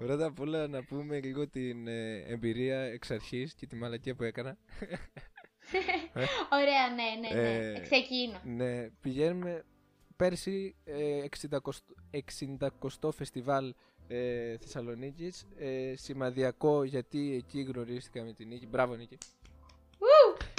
[0.05, 4.23] Πρώτα απ' όλα να πούμε λίγο την ε, εμπειρία εξ αρχής και τη μαλακία που
[4.23, 4.57] έκανα.
[6.59, 7.57] Ωραία, ναι, ναι, ναι.
[7.75, 8.39] Ε, Ξεκίνω.
[8.43, 9.65] ναι, πηγαίνουμε
[10.23, 11.57] πέρσι ε, 60,
[13.01, 13.73] 60 φεστιβάλ
[14.07, 15.45] ε, Θεσσαλονίκης.
[15.57, 18.67] Ε, σημαδιακό γιατί εκεί γνωρίστηκα με την Νίκη.
[18.67, 19.17] Μπράβο Νίκη.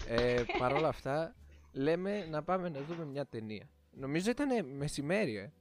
[0.08, 1.34] Ε, Παρ' όλα αυτά
[1.72, 3.68] λέμε να πάμε να δούμε μια ταινία.
[3.92, 5.52] Νομίζω ήταν μεσημέρι, ε.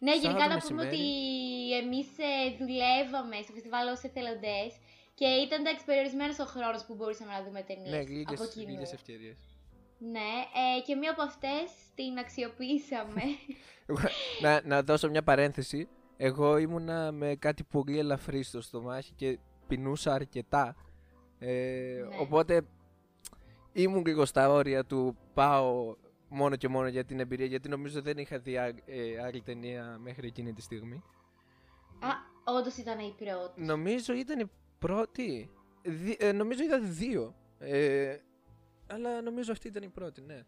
[0.00, 0.96] Ναι, Σάββατο γενικά να πούμε μεσημέρι.
[0.96, 2.06] ότι εμείς
[2.58, 4.70] δουλεύαμε στο φεστιβάλ ω εθελοντές
[5.14, 8.68] και ήταν εντάξει περιορισμένος ο χρόνος που μπορούσαμε να δούμε ταινίες Ναι, από λίγες, κοινού.
[8.68, 9.36] λίγες ευκαιρίες.
[9.98, 10.30] Ναι,
[10.78, 13.22] ε, και μία από αυτές την αξιοποιήσαμε.
[13.86, 14.08] Εγώ-
[14.42, 15.88] να, να δώσω μια παρένθεση.
[16.16, 20.76] Εγώ ήμουνα με κάτι πολύ ελαφρύ στο στομάχι και πεινούσα αρκετά.
[21.38, 22.16] Ε, Ναι.
[22.20, 22.62] Οπότε
[23.72, 25.96] ήμουν λίγο στα όρια του πάω
[26.28, 29.98] μόνο και μόνο για την εμπειρία γιατί νομίζω δεν είχα δει α- ε, άλλη ταινία
[30.00, 31.02] μέχρι εκείνη τη στιγμή.
[32.00, 32.08] Α,
[32.58, 33.60] όντως ήταν η πρώτη.
[33.62, 35.50] Νομίζω ήταν η πρώτη.
[35.82, 37.34] Δι- ε, νομίζω είδα δύο.
[37.58, 38.16] Ε,
[38.88, 40.42] αλλά νομίζω αυτή ήταν η πρώτη, ναι.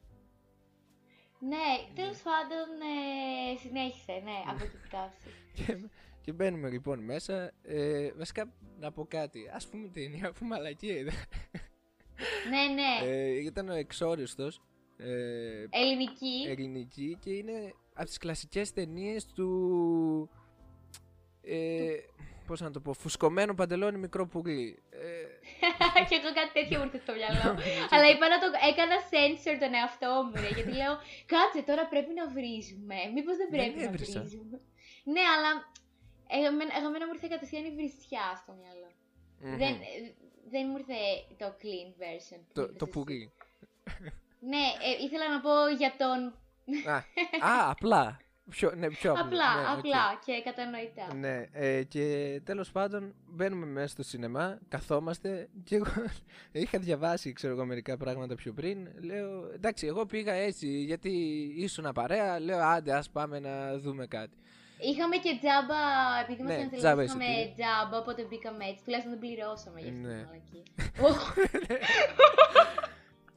[1.43, 5.31] Ναι, τέλος πάντων ε, συνέχισε, ναι, από εκεί φτάσει.
[5.57, 5.89] Και,
[6.21, 7.53] και μπαίνουμε λοιπόν μέσα.
[7.63, 9.49] Ε, βασικά να πω κάτι.
[9.49, 11.13] Α πούμε την ίδια που μαλακία είδα.
[12.51, 13.11] ναι, ναι.
[13.11, 14.61] Ε, ήταν ο εξόριστος.
[14.97, 16.47] Ε, Ελληνική.
[16.49, 20.31] ελληνική και είναι από τις κλασικές ταινίες του...
[21.43, 21.97] Ε,
[22.51, 24.83] πώς να το πω, φουσκωμένο παντελόνι μικρό πουλί.
[24.91, 25.07] Ε,
[26.09, 27.45] και εγώ κάτι τέτοιο μου ήρθε στο μυαλό.
[27.95, 30.95] Αλλά είπα να το έκανα sensor τον εαυτό μου, ρε, γιατί λέω,
[31.33, 32.97] κάτσε τώρα πρέπει να βρίζουμε.
[33.15, 34.21] Μήπως δεν πρέπει Δεν να έβρισα.
[34.21, 34.57] βρίζουμε.
[35.15, 35.51] Ναι, αλλά
[36.49, 38.91] εμένα, εμένα μου ήρθε κατευθείαν η βρισιά στο μυαλό.
[39.43, 39.57] μμμ.
[39.63, 39.95] Δεν, ε,
[40.53, 40.99] δεν μου ήρθε
[41.43, 42.41] το clean version.
[42.47, 42.93] που το, είπες το εσύ.
[42.95, 43.21] πουλί.
[44.53, 46.19] Ναι, ε, ήθελα να πω για τον.
[46.95, 46.97] Α,
[47.53, 48.05] α, απλά.
[48.51, 49.25] Πιο, ναι, πιο απλά.
[49.25, 49.79] Απλά, ναι, οκ.
[49.79, 51.15] απλά και κατανοητά.
[51.15, 55.87] Ναι, ε, και τέλος πάντων μπαίνουμε μέσα στο σινεμά, καθόμαστε και εγώ
[56.53, 58.89] είχα διαβάσει ξέρω εγώ μερικά πράγματα πιο πριν.
[59.01, 61.11] Λέω εντάξει εγώ πήγα έτσι γιατί
[61.57, 64.35] ήσουν παρέα, λέω άντε ας πάμε να δούμε κάτι.
[64.83, 65.77] Είχαμε και τζάμπα,
[66.25, 67.55] επειδή Ναι, ήμασταν τζάμπα ναι, είχαμε εισιτήρια.
[67.57, 68.85] τζάμπα, οπότε μπήκαμε έτσι.
[68.85, 70.15] Τουλάχιστον δεν πληρώσαμε για αυτή Ναι.
[70.15, 70.63] την μαλακία.
[71.01, 71.19] Οχ,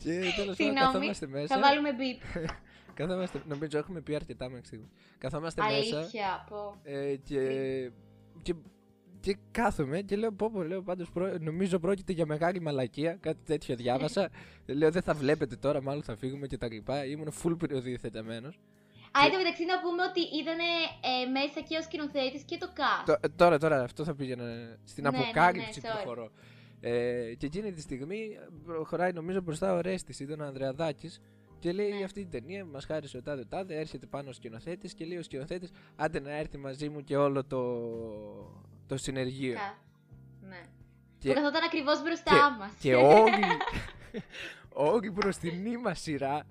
[0.04, 1.56] Και τέλος πάντων Συγγνώμη, καθόμαστε μέσα.
[1.56, 2.22] θα βάλουμε μπιπ.
[2.94, 4.90] Καθόμαστε, νομίζω έχουμε πει αρκετά μέχρι στιγμής.
[5.18, 6.76] Καθόμαστε μέσα Αλήθεια, πω.
[6.84, 7.92] ε, και,
[8.42, 8.54] και,
[9.20, 13.40] και κάθομαι και λέω πω πω λέω πάντως πρό- νομίζω πρόκειται για μεγάλη μαλακία, κάτι
[13.46, 14.30] τέτοιο διάβασα.
[14.80, 17.06] λέω δεν θα βλέπετε τώρα, μάλλον θα φύγουμε και τα λοιπά.
[17.06, 18.60] Ήμουν full περιοδιοθετημένος.
[19.18, 22.68] Α, εν τω μεταξύ να πούμε ότι ήταν ε, μέσα και ο σκηνοθέτης και το
[22.76, 23.04] cast.
[23.06, 25.90] Τω- ε, τώρα, τώρα, αυτό θα πήγαινα στην Ναι, ναι, ναι, αποκάλυψη sorry.
[25.94, 26.32] προχωρώ.
[26.80, 31.22] Ε, και εκείνη τη στιγμή προχωράει νομίζω μπροστά ο Ρέστης, ήταν ο Ανδρεαδάκης
[31.64, 32.04] και λέει Ναι.
[32.04, 35.24] αυτή την ταινία μας χάρισε ο τάδε τάδε, έρχεται πάνω ο σκηνοθέτης και λέει ο
[35.24, 37.62] σκηνοθέτης άντε να έρθει μαζί μου και όλο το,
[38.88, 39.54] το συνεργείο.
[39.54, 39.78] Cast.
[40.42, 40.62] Ναι.
[41.20, 42.72] Και- Που καθόταν ακριβώς μπροστά μας.
[42.80, 43.44] Και όλοι,
[44.92, 46.44] όλοι μπροστινή μας σειρά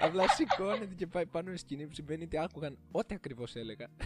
[0.00, 3.86] απλά σηκώνεται και πάει πάνω στη σκηνή που συμβαίνει ότι άκουγαν ό,τι ακριβώς έλεγα.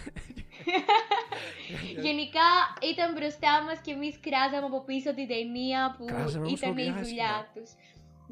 [2.07, 2.49] Γενικά
[2.93, 6.75] ήταν μπροστά μας και εμείς κράζαμε από πίσω την ταινία που Κράζαμε όμως ήταν η
[6.75, 7.47] πολύ δουλειά άσχημα.
[7.55, 7.71] τους.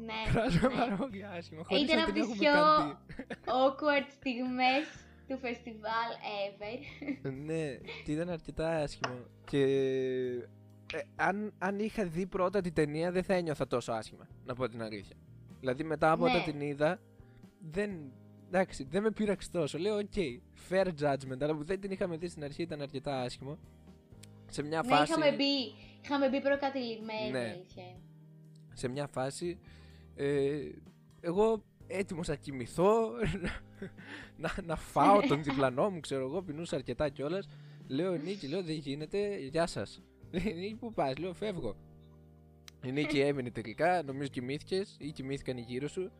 [0.05, 0.31] Ναι.
[0.31, 0.79] Κράζαμε ναι.
[0.79, 3.15] πάρα πολύ άσχημα, χωρίς Ήταν να από την τις έχουμε πιο καν δει.
[3.45, 4.85] awkward στιγμές
[5.27, 6.09] του φεστιβάλ
[6.43, 6.79] ever.
[7.45, 9.15] ναι, και ήταν αρκετά άσχημο.
[9.45, 9.61] Και
[10.93, 14.67] ε, αν, αν είχα δει πρώτα την ταινία δεν θα ένιωθα τόσο άσχημα, να πω
[14.69, 15.15] την αλήθεια.
[15.59, 16.31] Δηλαδή μετά από Ναι.
[16.31, 16.99] όταν την είδα,
[17.71, 18.11] δεν,
[18.47, 19.77] εντάξει, δεν με πείραξε τόσο.
[19.77, 20.13] Λέω, οκ,
[20.69, 23.57] fair judgment, αλλά που δεν την είχαμε δει στην αρχή ήταν αρκετά άσχημο.
[24.49, 27.37] Σε μια ναι, φάση, είχαμε μπει, είχαμε μπει προκατηλημένοι, Ναι.
[27.39, 28.01] η αλήθεια είναι.
[28.73, 29.59] σε μια φάση,
[30.17, 30.71] ε,
[31.21, 33.09] εγώ έτοιμος να κοιμηθώ,
[34.43, 37.47] να, να φάω τον διπλανό μου, ξέρω εγώ, πεινούσα αρκετά κιόλας.
[37.87, 40.01] Λέω Νίκη, λέω δεν γίνεται, γεια σας.
[40.31, 41.75] Λέει Νίκη, πού πας, λέω φεύγω.
[42.83, 46.11] Η Νίκη έμεινε τελικά, νομίζω κοιμήθηκες ή κοιμήθηκαν οι γύρω σου.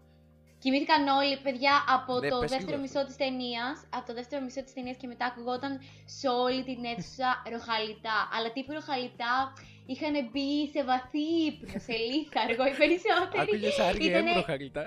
[0.60, 3.76] Κοιμήθηκαν όλοι, παιδιά, από Ναι, το πες δεύτερο λίγο μισό της ταινίας.
[3.90, 8.18] Από το δεύτερο μισό της ταινίας και μετά ακουγόταν σε όλη την αίθουσα ροχαλιτά.
[8.34, 9.34] Αλλά τύπου ροχαλιτά
[9.91, 13.41] είχαν μπει σε βαθύ ύπνο, σε λίθαργο οι περισσότεροι.
[13.43, 14.84] Άκουγε άργια Ήτανε- έμβρο χαριτά.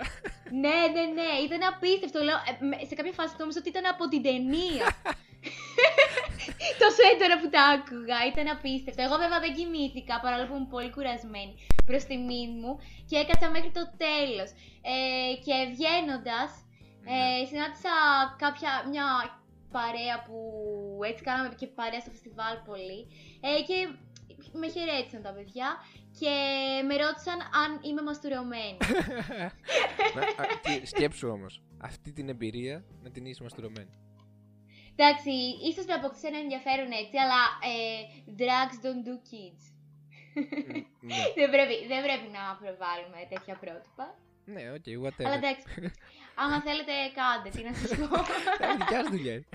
[0.65, 2.19] Ναι, ναι, ναι, ήταν απίστευτο.
[2.27, 4.87] Λέω, ε, με- σε κάποια φάση νόμιζα ότι ήταν από την ταινία.
[6.83, 9.01] Τόσο έντονα που τα άκουγα, ήταν απίστευτο.
[9.07, 11.53] Εγώ βέβαια δεν κοιμήθηκα παρόλο που ήμουν πολύ κουρασμένη
[11.89, 12.73] προς τιμήν μου
[13.09, 14.49] και έκατσα μέχρι το τέλος.
[14.93, 16.51] Ε, και βγαίνοντας,
[17.15, 17.95] ε, συνάντησα
[18.45, 19.07] κάποια, μια
[19.77, 20.39] παρέα που
[21.09, 23.01] έτσι κάναμε και παρέα στο φεστιβάλ πολύ.
[23.49, 23.77] Ε, και
[24.53, 25.69] με χαιρέτησαν τα παιδιά
[26.21, 26.33] και
[26.87, 28.77] με ρώτησαν αν είμαι μαστουρωμένη.
[30.17, 33.91] Να- α, τι- Σκέψου όμως, αυτή την εμπειρία να την είσαι μαστουρωμένη.
[34.97, 35.31] Εντάξει,
[35.71, 38.01] ίσως να αποκτήσει ένα ενδιαφέρον έτσι, αλλά ε,
[38.41, 39.63] drugs don't do kids.
[41.01, 44.07] ναι, δεν, πρέπει, δεν πρέπει να προβάλλουμε τέτοια πρότυπα.
[44.45, 45.37] ναι, οκ, Αλλά whatever.
[45.41, 45.65] εντάξει,
[46.35, 48.17] άμα θέλετε κάντε, τι να σας πω.
[48.65, 49.35] Ε, Δικιά σου δουλειά.
[49.35, 49.47] είναι.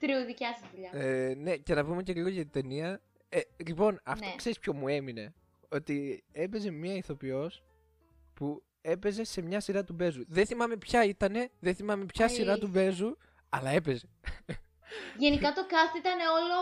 [0.00, 0.90] True, δικιά σας δουλειά.
[0.92, 3.00] Ε, ναι, και να πούμε και λίγο για την ταινία.
[3.32, 4.34] Ε, λοιπόν, αυτό Ναι.
[4.36, 5.34] ξέρεις ποιο μου έμεινε;
[5.68, 7.62] Ότι έπαιζε μια ηθοποιός
[8.34, 10.24] που έπαιζε σε μια σειρά του Μπέζου.
[10.28, 12.82] Δεν θυμάμαι ποια ήτανε, δεν θυμάμαι ποια σειρά του Αλήθεια.
[12.82, 13.16] Μπέζου,
[13.48, 14.08] αλλά έπαιζε.
[15.18, 16.58] Γενικά το cast ήταν όλο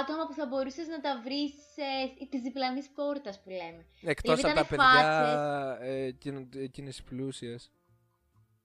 [0.00, 3.86] άτομα που θα μπορούσες να τα βρεις ε, της διπλανής πόρτας που λέμε.
[4.02, 5.88] Εκτός από ήταν τα παιδιά φάτσες.
[5.88, 7.70] ε, εκείνο- εκείνης πλούσιας.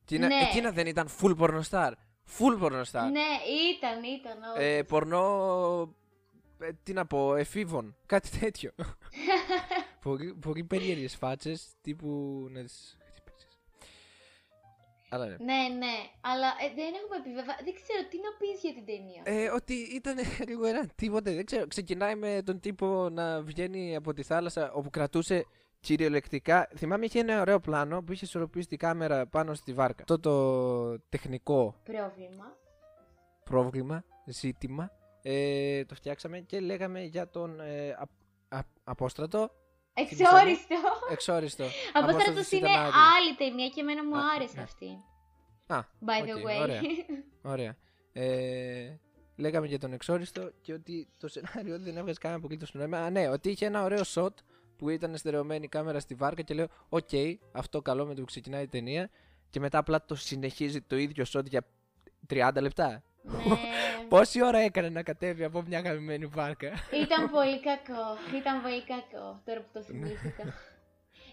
[0.01, 0.35] Εκείνα, Ναι.
[0.49, 1.91] εκείνα δεν ήταν full pornostar.
[2.39, 3.09] Full pornostar.
[3.11, 3.29] Ναι,
[3.75, 4.63] ήταν, ήταν όντως.
[4.63, 5.95] Ε, πορνό.
[6.61, 7.95] Ε, τι να πω, εφήβων.
[8.05, 8.71] Κάτι τέτοιο.
[10.03, 12.07] πολύ, πολύ περίεργες φάτσες τύπου
[12.49, 13.59] να τις χτυπήσεις.
[15.09, 15.35] Αλλά ναι.
[15.39, 17.55] Ναι, ναι, αλλά ε, δεν έχουμε επιβεβα...
[17.63, 19.43] Δεν ξέρω τι να πεις για την ταινία.
[19.43, 20.15] Ε, ότι ήταν
[20.49, 21.67] λίγο ένα τίποτε, δεν ξέρω.
[21.67, 25.45] Ξεκινάει με τον τύπο να βγαίνει από τη θάλασσα όπου κρατούσε
[25.79, 26.67] κυριολεκτικά.
[26.75, 30.01] Θυμάμαι είχε ένα ωραίο πλάνο που είχε ισορροπήσει τη κάμερα πάνω στη βάρκα.
[30.01, 32.57] Αυτό το τεχνικό Πρόβλημα.
[33.43, 39.51] πρόβλημα, ζήτημα, ε, το φτιάξαμε και λέγαμε για τον ε, α- α- Απόστρατο,
[39.93, 40.75] Εξόριστο.
[41.11, 41.65] εξόριστο.
[41.93, 42.99] Απόστρατος είναι ήταν άδειο.
[43.17, 44.61] άλλη ταινία και εμένα μου Α, άρεσε ναι.
[44.63, 44.85] αυτή.
[45.67, 46.61] Α, By the OK, way.
[46.61, 46.81] ωραία.
[47.53, 47.75] Ωραία.
[48.13, 48.95] Ε,
[49.35, 52.97] λέγαμε για τον εξόριστο και ότι το σενάριο δεν έβγαζε κανένα απολύτως νόημα.
[52.99, 54.33] Α, ναι, ότι είχε ένα ωραίο shot
[54.77, 57.09] που ήταν στερεωμένη η κάμερα στη βάρκα και λέω: Οκ,
[57.51, 59.09] αυτό καλό με το που ξεκινάει η ταινία.
[59.49, 61.65] Και μετά απλά το συνεχίζει το ίδιο shot για
[62.29, 63.03] 30 λεπτά.
[63.21, 63.55] Ναι.
[64.09, 66.71] Πόση ώρα έκανε να κατέβει από μια γαμημένη βάρκα;
[67.03, 68.37] Ήταν πολύ κακό.
[68.37, 70.43] Ήταν πολύ κακό τώρα που το θυμήθηκα.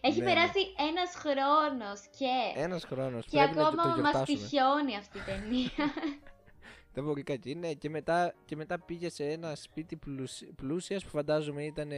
[0.00, 0.32] Έχει Ναι, ναι.
[0.32, 0.58] περάσει
[0.90, 2.60] ένας χρόνος και...
[2.60, 3.26] Ένας χρόνος.
[3.26, 5.92] Και ακόμα μας τυχιώνει αυτή η ταινία.
[6.94, 7.54] Δεν μπορεί κακή.
[7.54, 11.90] Ναι, και μετά, και μετά πήγε σε ένα σπίτι πλουσ, πλούσιας που φαντάζομαι ήταν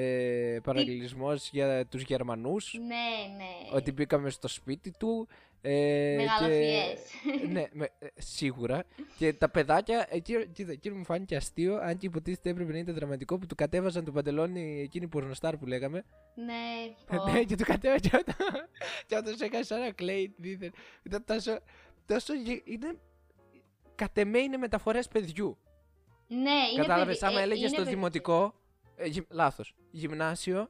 [0.00, 2.74] ε, ε, παραλληλισμός για τους Γερμανούς.
[2.78, 3.76] ναι, ναι.
[3.76, 5.28] ότι μπήκαμε στο σπίτι του.
[5.68, 7.00] Ε, Μεγαλοφιές.
[7.40, 7.46] και...
[7.46, 8.84] ναι, με, ε, σίγουρα.
[9.18, 12.94] Και τα παιδάκια, εκείνο, κοίτα, εκείνο μου φάνηκε αστείο, αν και υποτίθεται έπρεπε να ήταν
[12.94, 16.04] δραματικό, που του κατέβαζαν το παντελόνι εκείνη η πορνοστάρ που λέγαμε.
[16.34, 16.54] Ναι,
[17.16, 17.30] πω.
[17.30, 18.36] ναι, και του κατέβαζαν και όταν,
[19.06, 20.72] και όταν σε έκανε σαν ένα κλέιτ, δίθεν.
[21.02, 21.58] Ήταν τόσο,
[22.06, 22.94] τόσο γε- είναι,
[23.94, 25.58] κατ' εμέ είναι μεταφορές παιδιού.
[26.28, 26.38] Ναι,
[26.72, 27.90] είναι Κατάλαβες, παιδί- άμα ε, έλεγες είναι στο παιδί.
[27.94, 28.54] δημοτικό.
[28.96, 29.74] Ε, γυ, λάθος.
[29.90, 30.68] Γυμνάσιο,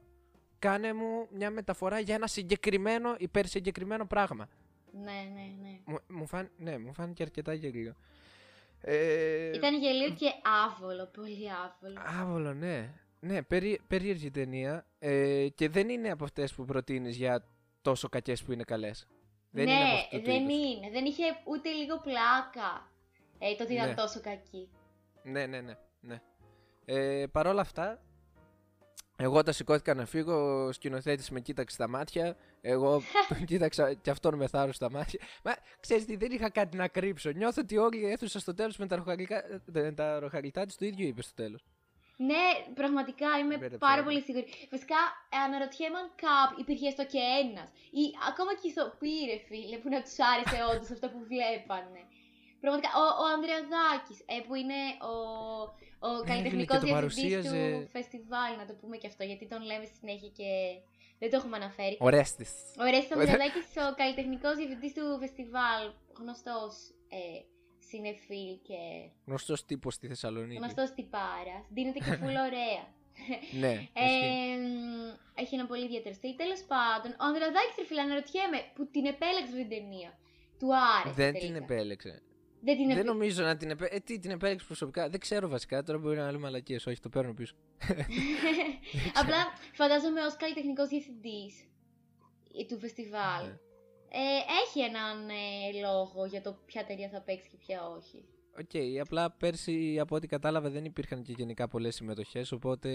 [0.58, 4.48] κάνε μου μια μεταφορά για ένα συγκεκριμένο, υπερσυγκεκριμένο πράγμα.
[4.92, 5.78] Ναι, ναι, ναι.
[5.84, 7.94] Μου, μου, φάν, ναι, μου φάνηκε αρκετά γελίο.
[8.80, 10.26] Ε, Ήταν γελίο και
[10.66, 12.00] άβολο, πολύ άβολο.
[12.20, 12.92] Άβολο, ναι.
[13.20, 14.86] Ναι, περί, περίεργη ταινία.
[14.98, 17.46] Ε, και δεν είναι από αυτές που προτείνεις για
[17.82, 19.06] τόσο κακές που είναι καλές.
[19.50, 20.76] Δεν ναι, είναι από αυτό το δεν είδος.
[20.76, 20.90] είναι.
[20.90, 22.90] Δεν είχε ούτε λίγο πλάκα
[23.38, 23.94] ε, το ότι ήταν Ναι.
[23.94, 24.68] τόσο κακή.
[25.22, 25.76] Ναι, ναι, ναι.
[26.00, 26.20] ναι.
[26.84, 28.02] Ε, Παρ' όλα αυτά,
[29.16, 32.36] εγώ όταν σηκώθηκα να φύγω, ο σκηνοθέτης με κοίταξε στα μάτια.
[32.60, 35.20] Εγώ τον κοίταξα και αυτόν με θάρρος στα μάτια.
[35.44, 37.30] Μα ξέρεις τι, δεν είχα κάτι να κρύψω.
[37.30, 40.84] Νιώθω ότι όλη η αίθουσα στο τέλος με τα ροχαλιτά, με τα ροχαλιτά της το
[40.84, 41.64] ίδιο είπε στο τέλος.
[42.18, 42.46] Ναι,
[42.80, 44.06] πραγματικά είμαι Μπέρδεψα, πάρα ναι.
[44.06, 44.46] πολύ σίγουρη.
[44.74, 45.00] Βασικά,
[45.34, 47.68] ε, αναρωτιέμαι αν κάπου υπήρχε έστω και ένας.
[48.00, 52.02] Ή ακόμα και οι ηθοποιοί, ρε φίλε, που να τους άρεσε όντως αυτό που βλέπανε.
[52.66, 54.80] Πραγματικά, ο, ο Ανδρεαδάκης, ε, που είναι
[55.12, 55.14] ο,
[56.08, 57.62] ο Ναι, καλλιτεχνικός φίλε, και το διευθυντής παρουσίαζε.
[57.72, 60.48] του φεστιβάλ, να το πούμε και αυτό, γιατί τον λέμε στη συνέχεια και
[61.20, 61.96] δεν το έχουμε αναφέρει.
[62.08, 62.46] Ορέστη.
[62.82, 65.82] Ο Ρέστο Ανδρεαδάκης, ο καλλιτεχνικός διευθυντής του φεστιβάλ,
[66.20, 66.72] γνωστός
[67.18, 67.20] ε,
[67.90, 68.80] συνεφίλ και
[69.28, 70.58] Γνωστός τύπος στη Θεσσαλονίκη.
[70.62, 71.62] γνωστός τυπάρας.
[71.76, 72.84] Δίνεται και φουλ ωραία.
[73.62, 74.56] Ναι, Ε, ισχύει.
[74.60, 76.32] μ, έχει ένα πολύ ιδιαίτερο στυλ.
[76.36, 80.10] Τέλος πάντων, ο Ανδρεαδάκη, ρε φίλε, αναρωτιέμαι που την επέλεξε αυτή την ταινία.
[80.58, 81.14] Του άρεσε.
[81.22, 81.46] δεν τελικά.
[81.46, 82.22] την επέλεξε.
[82.66, 83.12] Δεν την Δεν επέλεξε.
[83.12, 83.96] νομίζω να την επέλεξε.
[83.96, 85.08] Ε, τι, την επέλεξε προσωπικά.
[85.08, 85.82] Δεν ξέρω βασικά.
[85.82, 86.86] Τώρα μπορεί να λέμε μαλακίες.
[86.86, 87.54] Όχι, το παίρνω πίσω.
[89.20, 89.36] Απλά
[89.72, 91.64] φαντάζομαι ως καλλιτεχνικός διευθυντής
[92.68, 93.44] του φεστιβάλ.
[93.44, 93.58] Ναι.
[94.08, 98.24] Ε, έχει έναν ε, λόγο για το ποια ταινία θα παίξει και ποια όχι.
[98.60, 102.88] Οκ, απλά πέρσι από ό,τι κατάλαβα δεν υπήρχαν και γενικά πολλές συμμετοχές, οπότε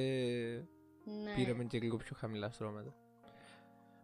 [1.24, 1.34] Ναι.
[1.36, 2.96] πήραμε και λίγο πιο χαμηλά στρώματα.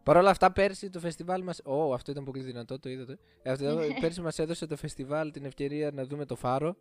[0.07, 1.61] Παρ' όλα αυτά, πέρσι το φεστιβάλ μας...
[1.63, 3.17] Ω, αυτό ήταν πολύ δυνατό, το είδατε.
[3.41, 3.99] Ε, Αυτό, Ναι.
[3.99, 6.75] πέρσι μας έδωσε το φεστιβάλ την ευκαιρία να δούμε το φάρο.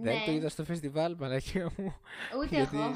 [0.00, 0.22] Δεν Ναι.
[0.26, 1.96] το είδα στο φεστιβάλ, μαλακία μου.
[2.38, 2.86] Ούτε γιατί- εγώ.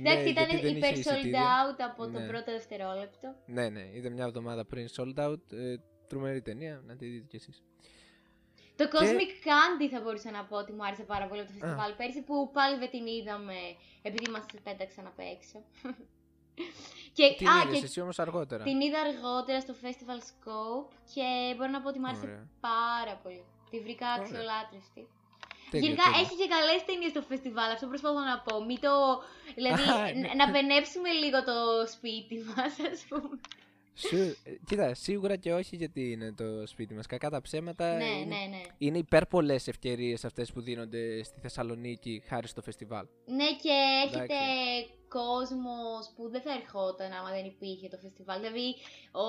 [0.00, 1.40] Ναι, Εντάξει, ήταν γιατί δεν υπερ είχε sold εισιτήρια.
[1.42, 2.26] out από το Ναι.
[2.26, 3.34] πρώτο δευτερόλεπτο.
[3.46, 5.52] ναι, ναι, είδα μια εβδομάδα πριν sold out.
[5.52, 5.74] Ε,
[6.08, 7.62] τρομερή ταινία, να τη δείτε κι εσείς.
[8.76, 11.92] Το Cosmic Candy θα μπορούσα να πω ότι μου άρεσε πάρα πολύ από το φεστιβάλ
[11.96, 13.54] πέρσι που πάλι δεν την είδαμε
[14.02, 15.58] επειδή μας πέταξαν απ' έξω.
[17.16, 21.54] και, Τι α, είδες και εσύ όμως αργότερα; την είδα αργότερα στο Festival Scope και
[21.56, 22.46] μπορώ να πω ότι μου άρεσε Ωραία.
[22.60, 23.44] πάρα πολύ.
[23.70, 24.20] Τη βρήκα Ωραία.
[24.22, 25.02] αξιολάτρευτη.
[25.70, 26.20] Τέλεια, Γενικά τέλεια.
[26.20, 28.54] έχει και καλές ταινίες στο φεστιβάλ, αυτό προσπαθώ να πω.
[28.68, 28.92] Μην το.
[29.58, 30.30] Δηλαδή, Α, ναι.
[30.40, 31.56] να πενέψουμε λίγο το
[31.94, 33.34] σπίτι μας, ας πούμε.
[33.96, 37.06] Σου, ε, κοίτα, σίγουρα και όχι γιατί είναι το σπίτι μας.
[37.06, 38.62] Κακά τα ψέματα ναι, είναι, ναι, ναι.
[38.78, 43.06] είναι υπέρ πολλές ευκαιρίες αυτές που δίνονται στη Θεσσαλονίκη χάρη στο φεστιβάλ.
[43.26, 43.72] Ναι, και
[44.06, 44.94] έχετε Εντάξει.
[45.08, 48.40] κόσμος που δεν θα ερχόταν άμα δεν υπήρχε το φεστιβάλ.
[48.40, 48.74] Δηλαδή,
[49.12, 49.26] ο...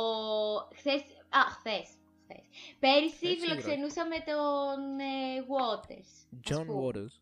[0.76, 1.02] χθες...
[1.30, 1.88] Α, χθες.
[2.24, 2.46] χθες.
[2.80, 6.10] Πέρυσι Έτσι, φιλοξενούσαμε τον ε, Waters.
[6.50, 6.82] ας John πούμε.
[6.82, 7.14] Waters.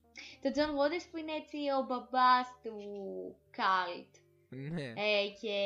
[0.42, 2.76] Τον John Waters που είναι έτσι ο μπαμπάς του
[3.58, 4.23] Cult.
[4.72, 4.84] Ναι.
[4.84, 5.58] Ε, και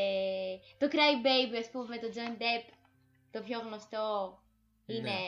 [0.78, 2.74] το Cry Baby, ας πούμε, με τον John Depp,
[3.32, 4.40] το πιο γνωστό,
[4.86, 5.20] είναι, Ναι.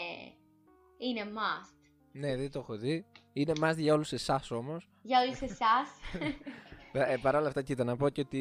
[0.98, 1.78] είναι must.
[2.12, 3.06] ναι, δεν το έχω δει.
[3.34, 4.89] Είναι μάζ για όλους εσάς όμως.
[5.02, 5.88] Για όλους εσάς.
[6.91, 8.39] Ε, Παρ' όλα αυτά, κοίτα, να πω και ότι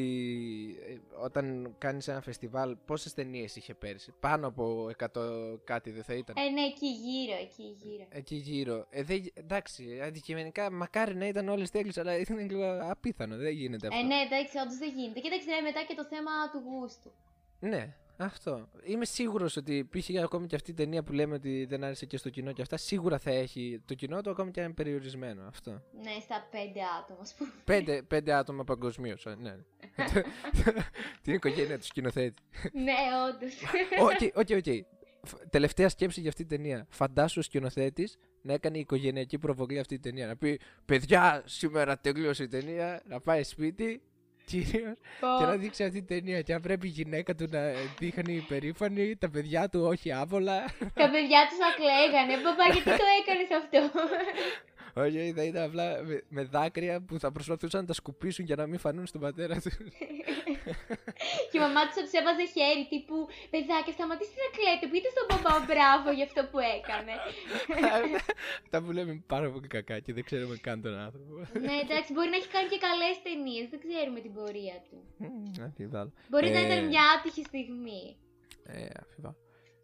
[0.87, 6.13] ε, όταν κάνεις ένα φεστιβάλ, πόσες ταινίες είχε πέρσι; Πάνω από 100 κάτι δεν θα
[6.13, 6.35] ήταν.
[6.37, 8.05] Ε, ναι, εκεί γύρω, εκεί γύρω.
[8.09, 8.85] Εκεί γύρω.
[8.89, 13.35] Ε, δεν- εντάξει, αντικειμενικά μακάρι να ήταν όλες τέλειες, αλλά είναι λίγο απίθανο.
[13.37, 13.99] Δεν γίνεται αυτό.
[13.99, 15.19] Ε, ναι, εντάξει, όντως δεν γίνεται.
[15.19, 17.11] Κοίταξε, ρε, μετά και το θέμα του γούστου.
[17.59, 18.69] Ναι, αυτό.
[18.83, 20.09] Είμαι σίγουρος ότι π.χ.
[20.23, 22.77] ακόμη και αυτή η ταινία που λέμε ότι δεν άρεσε και στο κοινό και αυτά,
[22.77, 25.47] σίγουρα θα έχει το κοινό του ακόμη και αν είναι περιορισμένο.
[25.47, 25.71] Αυτό.
[25.71, 27.49] Ναι, στα πέντε άτομα, ας πούμε.
[27.63, 29.25] Πέντε, πέντε άτομα παγκοσμίως.
[29.37, 29.55] Ναι.
[31.23, 32.41] Την οικογένεια του σκηνοθέτη.
[32.73, 32.93] ναι,
[33.29, 33.53] όντως.
[33.99, 34.85] OK, OK, OK.
[35.23, 36.85] Φ- Τελευταία σκέψη για αυτή την ταινία.
[36.89, 40.27] Φαντάσου ο σκηνοθέτης να έκανε οικογενειακή προβολή αυτή την ταινία.
[40.27, 43.01] Να πει: Παιδιά, σήμερα τελείωσε η ταινία.
[43.05, 44.01] Να πάει σπίτι,
[44.49, 44.95] κυρίω,
[45.39, 46.41] και να δείξει αυτή την ταινία.
[46.41, 47.61] Και αν πρέπει η γυναίκα του να
[47.99, 50.57] δείχνει υπερήφανη, τα παιδιά του όχι άβολα.
[51.01, 52.33] Τα παιδιά τους να κλαίγανε.
[52.43, 53.79] Παπά, γιατί το έκανες αυτό;
[54.93, 58.65] Όχι, θα ήταν απλά με, με δάκρυα που θα προσπαθούσαν να τα σκουπίσουν για να
[58.67, 59.75] μην φανούν στον πατέρα τους.
[61.49, 63.17] και η μαμά τους θα τους έβαζε χέρι τύπου
[63.53, 64.85] Παιδάκια, σταματήστε να κλαίτε.
[64.93, 67.13] Πείτε στον παπά μπράβο για αυτό που έκανε.
[68.71, 71.33] Τα που λέμε πάρα πολύ κακά και δεν ξέρουμε καν τον άνθρωπο.
[71.65, 73.65] ναι, εντάξει, μπορεί να έχει κάνει και καλές ταινίες.
[73.71, 74.97] Δεν ξέρουμε την πορεία του.
[75.17, 76.11] Μμμ, αμφιβάλλω.
[76.31, 78.03] Μπορεί να Ε, ήταν μια άτυχη στιγμή.
[78.65, 79.37] Ε, αμφιβάλλω.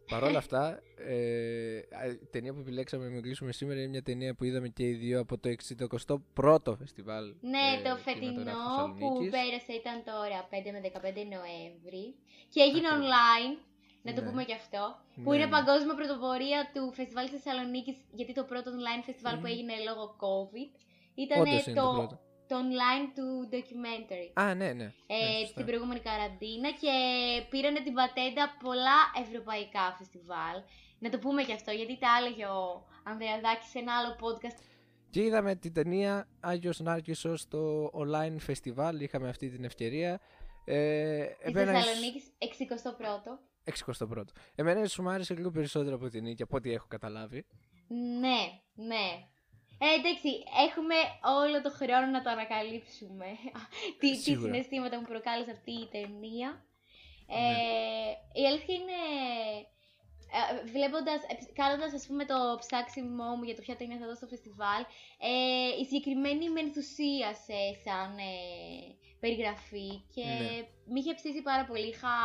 [0.08, 4.34] Παρ' όλα αυτά, ε, α, η ταινία που επιλέξαμε να μιλήσουμε σήμερα είναι μια ταινία
[4.34, 7.34] που είδαμε και οι δύο από το 61ο φεστιβάλ.
[7.40, 9.30] Ναι, ε, το φετινό κινηματογράφου που Θεσσαλονίκης.
[9.30, 12.04] πέρασε ήταν τώρα 5 με 15 Νοέμβρη
[12.52, 13.06] και έγινε Ακριβώς.
[13.08, 13.52] online,
[14.06, 14.26] να το Ναι.
[14.28, 14.82] πούμε και αυτό,
[15.22, 15.50] που Ναι, είναι ναι.
[15.56, 19.52] παγκόσμια πρωτοπορία του Φεστιβάλ της Θεσσαλονίκης γιατί το πρώτο online φεστιβάλ που Μμμ.
[19.54, 20.70] έγινε λόγω COVID
[21.24, 22.16] ήταν Όντως είναι το το, πρώτο.
[22.48, 24.28] Το online του documentary.
[24.42, 24.92] Α, ναι, ναι.
[25.06, 25.46] ε, ναι, σωστά.
[25.46, 26.94] στην προηγούμενη καραντίνα και
[27.50, 30.58] πήρανε την πατέντα πολλά ευρωπαϊκά φεστιβάλ.
[30.98, 34.60] Να το πούμε και αυτό, γιατί τα έλεγε ο Ανδρεαδάκης σε ένα άλλο podcast.
[35.10, 40.20] Και είδαμε την ταινία Άγιος Νάρκισσος στο online festival, είχαμε αυτή την ευκαιρία.
[40.64, 43.38] Ε, Της εμένα Θεσσαλονίκης, 61ο.
[43.64, 44.22] 61ο.
[44.54, 47.46] Εμένα ίσως μου άρεσε λίγο περισσότερο από την νίκη, από ό,τι έχω καταλάβει.
[48.20, 48.38] Ναι,
[48.74, 49.26] ναι.
[49.78, 50.28] Ε, εντάξει,
[50.68, 50.94] έχουμε
[51.40, 53.26] όλο το χρόνο να το ανακαλύψουμε.
[54.00, 54.42] τι, τι Σίγουρα.
[54.52, 56.64] συναισθήματα μου προκάλεσε αυτή η ταινία.
[57.28, 57.56] Ε, Ναι.
[58.42, 58.98] Η αλήθεια είναι,
[60.38, 64.14] ε, βλέποντας, ε, κάνοντας ας πούμε το ψάξιμό μου για το ποια ταινία θα δω
[64.14, 64.82] στο φεστιβάλ,
[65.30, 65.32] ε,
[65.80, 68.32] η συγκεκριμένη με ενθουσίασε σαν ε,
[69.20, 70.50] περιγραφή και Ναι.
[70.90, 71.88] με είχε ψήσει πάρα πολύ.
[71.88, 72.16] Είχα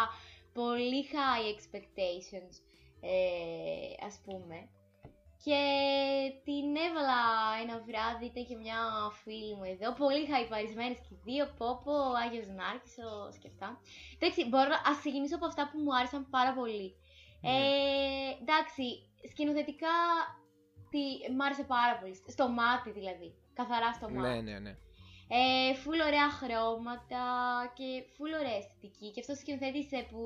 [0.53, 2.53] πολύ high expectations,
[3.01, 4.57] ε, ας πούμε.
[5.45, 5.61] Και
[6.47, 7.21] την έβαλα
[7.63, 8.79] ένα βράδυ, ήταν και μια
[9.21, 13.67] φίλη μου εδώ, πολύ χαϊπαρισμένες και οι δύο, πόπο, Άγιος Νάρκισσος και αυτά.
[14.15, 16.87] Εντάξει, μπορώ να ας ξεκινήσω από αυτά που μου άρεσαν πάρα πολύ.
[17.41, 17.49] Ναι.
[17.49, 18.85] Ε, εντάξει,
[19.31, 19.95] σκηνοθετικά
[20.91, 21.03] τι,
[21.35, 24.27] μ' άρεσε πάρα πολύ, στο μάτι δηλαδή, καθαρά στο μάτι.
[24.27, 24.73] Ναι, ναι, ναι.
[25.33, 27.23] Ε, φουλ ωραία χρώματα
[27.77, 29.07] και φουλ ωραία αισθητική.
[29.11, 30.21] Και αυτός ο σκηνοθέτης ε, που.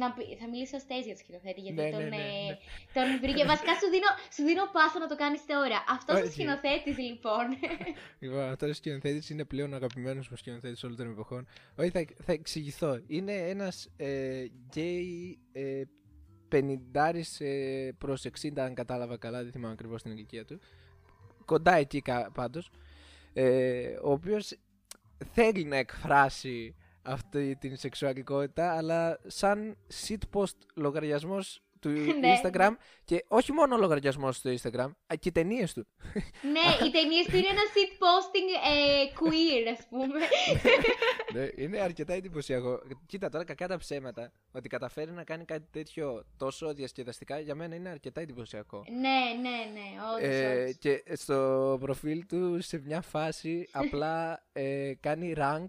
[0.00, 2.56] Να, πει- θα μιλήσω ω για το σκηνοθέτη, γιατί Ναι, τον, ναι, ναι, ε, ναι.
[2.96, 3.44] τον βρήκε.
[3.44, 5.84] Βασικά σου δίνω, σου δίνω πάσα να το κάνεις τώρα.
[5.88, 6.32] Αυτός ο Όχι.
[6.32, 7.44] σκηνοθέτης, λοιπόν.
[8.24, 11.46] Λοιπόν, αυτός ο σκηνοθέτης είναι πλέον αγαπημένος μου σκηνοθέτης όλων των εποχών.
[11.76, 13.00] Όχι, θα, θα εξηγηθώ.
[13.06, 15.82] Είναι ένας ε, γκέι ε,
[16.52, 20.60] 50 ε, προς 60, αν κατάλαβα καλά, δεν θυμάμαι ακριβώς την ηλικία του.
[21.44, 22.02] Κοντά εκεί
[22.34, 22.70] πάντως.
[23.32, 24.56] Ε, ο οποίος
[25.32, 26.74] θέλει να εκφράσει
[27.08, 31.88] αυτή την σεξουαλικότητα, αλλά σαν shitpost λογαριασμός του
[32.20, 32.40] Ναι.
[32.42, 32.70] Instagram
[33.04, 35.86] και όχι μόνο λογαριασμός στο Instagram, α, και ταινίες του.
[36.54, 40.20] ναι, οι ταινίες του είναι ένα shit posting ε, queer, ας πούμε.
[41.34, 42.80] Ναι, είναι αρκετά εντυπωσιακό.
[43.06, 44.32] Κοίτα τώρα κακά τα ψέματα.
[44.52, 48.84] Ότι καταφέρει να κάνει κάτι τέτοιο τόσο διασκεδαστικά για μένα είναι αρκετά εντυπωσιακό.
[49.00, 50.76] ναι, ναι, ναι, όντως, Ε, όντως.
[50.78, 55.66] και στο προφίλ του σε μια φάση απλά ε, κάνει rank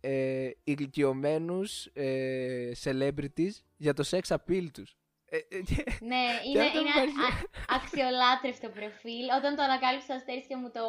[0.00, 4.96] ε, ηλικιωμένους ε, celebrities για το sex appeal τους.
[5.30, 6.16] Ε, ε, και- Ναι,
[6.48, 7.18] είναι, αυτό είναι υπάρχει.
[7.20, 9.26] α- αξιολάτρευτο προφίλ.
[9.38, 10.80] Όταν το ανακάλυψα στο Αστέρι και μου το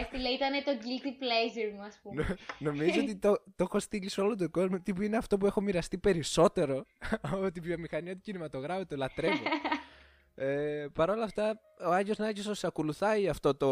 [0.00, 2.36] έστειλε, ήταν το guilty pleasure μου, ας πούμε.
[2.58, 4.80] Νομίζω ότι το, το έχω στείλει σε όλο τον κόσμο.
[4.80, 6.84] Τύπου είναι αυτό που έχω μοιραστεί περισσότερο
[7.32, 8.86] από τη βιομηχανία του κινηματογράφου.
[8.86, 9.42] Το λατρεύω.
[10.34, 13.68] ε, Παρ' όλα αυτά, ο Άγιος Νάκησος ακολουθάει αυτό το,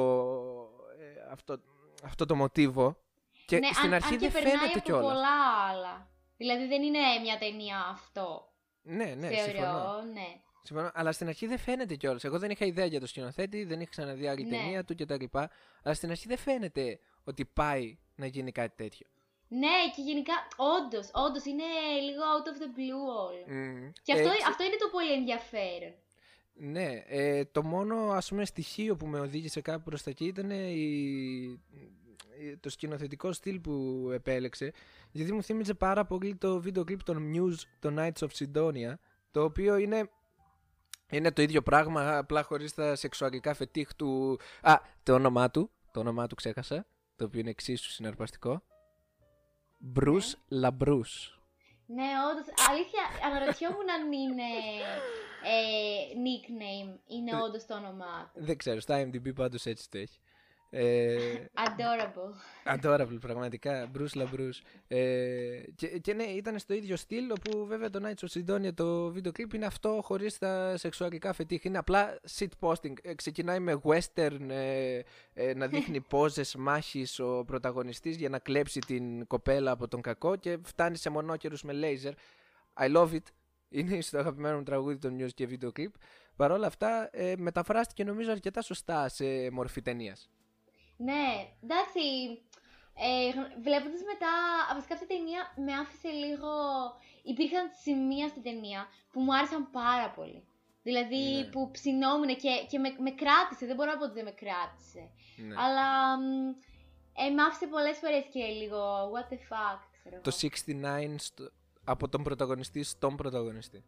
[1.01, 1.61] ε, αυτό,
[2.05, 2.99] αυτό το μοτίβο.
[3.47, 5.05] Και ναι, στην αν, αρχή αν και δεν περνάει φαίνεται από κιόλας.
[5.13, 6.09] πολλά άλλα.
[6.37, 10.03] Δηλαδή δεν είναι μια ταινία αυτό, Ναι, ναι, θεωρώ, συμφωνώ.
[10.13, 10.27] ναι.
[10.63, 10.91] συμφωνώ.
[10.95, 12.25] Αλλά στην αρχή δεν φαίνεται κιόλας.
[12.25, 14.57] Εγώ δεν είχα ιδέα για το σκηνοθέτη, δεν είχα ξαναδεί άλλη Ναι.
[14.57, 15.25] ταινία του κτλ.
[15.83, 19.07] Αλλά στην αρχή δεν φαίνεται ότι πάει να γίνει κάτι τέτοιο.
[19.49, 21.63] Ναι, και γενικά, όντως, όντως είναι
[22.05, 23.45] λίγο out of the blue όλο.
[23.47, 23.91] Μμμ.
[24.03, 25.95] Και αυτό, Ε, ξε- αυτό είναι το πολύ ενδιαφέρον.
[26.57, 30.51] Ναι, ε, το μόνο ας πούμε στοιχείο που με οδήγησε κάπου προς τα εκεί ήταν
[30.51, 31.61] η,
[32.61, 34.72] το σκηνοθετικό στυλ που επέλεξε,
[35.11, 38.95] γιατί μου θύμιζε πάρα πολύ το βίντεο κλιπ των Muse, το Knights of Sidonia,
[39.30, 40.11] το οποίο είναι,
[41.11, 44.39] είναι το ίδιο πράγμα, απλά χωρίς τα σεξουαλικά φετίχ του...
[44.62, 48.62] Α, το όνομά του, το όνομά του ξέχασα, το οποίο είναι εξίσου συναρπαστικό.
[49.97, 51.12] Bruce Labrus.
[51.87, 52.68] Ναι, όντως.
[52.70, 54.51] Αλήθεια, αναρωτιόμουν αν είναι
[55.45, 55.57] ε,
[56.26, 58.45] nickname, είναι Ε, όντως το όνομά του.
[58.45, 60.18] Δεν ξέρω, στα IMDb πάντως έτσι το έχει.
[60.77, 62.77] Ε, Adorable.
[62.77, 63.91] Adorable, πραγματικά.
[63.95, 64.61] Bruce LaBruce.
[64.89, 69.11] Ε, και, και ναι, ήταν στο ίδιο στυλ, όπου βέβαια το Nights of Sidonia το
[69.11, 71.64] βίντεο κλιπ είναι αυτό χωρίς τα σεξουαλικά φετίχ.
[71.64, 72.93] Είναι απλά shit posting.
[73.03, 75.01] Ε, ξεκινάει με western, ε,
[75.35, 80.37] ε, να δείχνει πόζες μάχης ο πρωταγωνιστής για να κλέψει την κοπέλα από τον κακό
[80.37, 82.12] και φτάνει σε μονόκερους με laser.
[82.85, 83.25] I love it.
[83.68, 85.95] Είναι στο αγαπημένο μου τραγούδι των news και βίντεο κλιπ.
[86.37, 90.29] Παρ' όλα αυτά, ε, μεταφράστηκε νομίζω αρκετά σωστά σε μορφή ταινίας.
[90.97, 91.25] Ναι,
[91.63, 92.03] εντάξει.
[92.97, 93.31] Ε,
[93.63, 94.33] Βλέποντας μετά,
[94.75, 96.51] βασικά αυτή η ταινία με άφησε λίγο.
[97.23, 100.45] Υπήρχαν σημεία στην ταινία που μου άρεσαν πάρα πολύ.
[100.83, 101.45] Δηλαδή Ναι.
[101.45, 103.67] που ψηνόμουν και, και με, με κράτησε.
[103.67, 105.11] Δεν μπορώ να πω ότι δεν με κράτησε.
[105.37, 105.55] Ναι.
[105.63, 106.49] Αλλά μ,
[107.23, 109.11] ε, με άφησε πολλές φορές και λίγο.
[109.13, 110.37] What the fuck, ξέρω Το εγώ.
[110.37, 111.51] 69 στο-
[111.85, 113.85] από τον πρωταγωνιστή στον πρωταγωνιστή.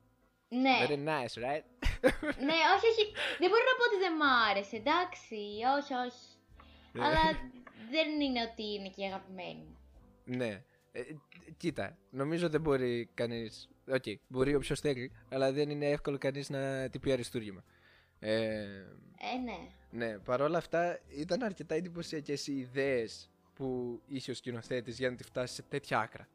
[0.48, 1.64] Ναι, Very nice, right?
[2.46, 3.04] ναι, όχι, όχι.
[3.40, 5.36] Δεν μπορώ να πω ότι δεν μ' άρεσε, εντάξει.
[5.78, 6.26] Όχι, όχι.
[6.96, 7.04] Ναι.
[7.04, 7.22] Αλλά
[7.90, 9.76] δεν είναι ότι είναι και αγαπημένη μου.
[10.24, 10.62] ναι.
[10.92, 11.02] Ε,
[11.56, 13.68] κοίτα, νομίζω δεν μπορεί κανείς.
[13.88, 17.64] Οκ, μπορεί όποιος θέλει, αλλά δεν είναι εύκολο κανείς να την πει αριστούργημα.
[18.18, 18.60] Ε,
[19.34, 19.58] Ε, ναι.
[20.06, 25.24] ναι, παρόλα αυτά ήταν αρκετά εντυπωσιακές οι ιδέες που είχε ο σκηνοθέτης για να τη
[25.24, 26.28] φτάσει σε τέτοια άκρα.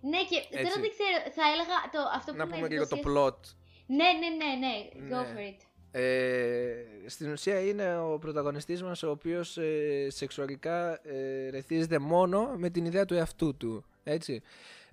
[0.00, 0.80] Ναι, και τώρα Έτσι.
[0.80, 3.56] δεν ξέρω, θα έλεγα το, αυτό που να με πούμε λίγο το εντυπωσίασε- plot.
[3.86, 5.34] Ναι, ναι, ναι, ναι, go Ναι.
[5.34, 5.60] for it.
[5.92, 6.72] Ε,
[7.06, 12.84] στην ουσία είναι ο πρωταγωνιστής μας ο οποίος ε, σεξουαλικά ε, ρεθίζεται μόνο με την
[12.84, 13.84] ιδέα του εαυτού του.
[14.04, 14.42] Έτσι.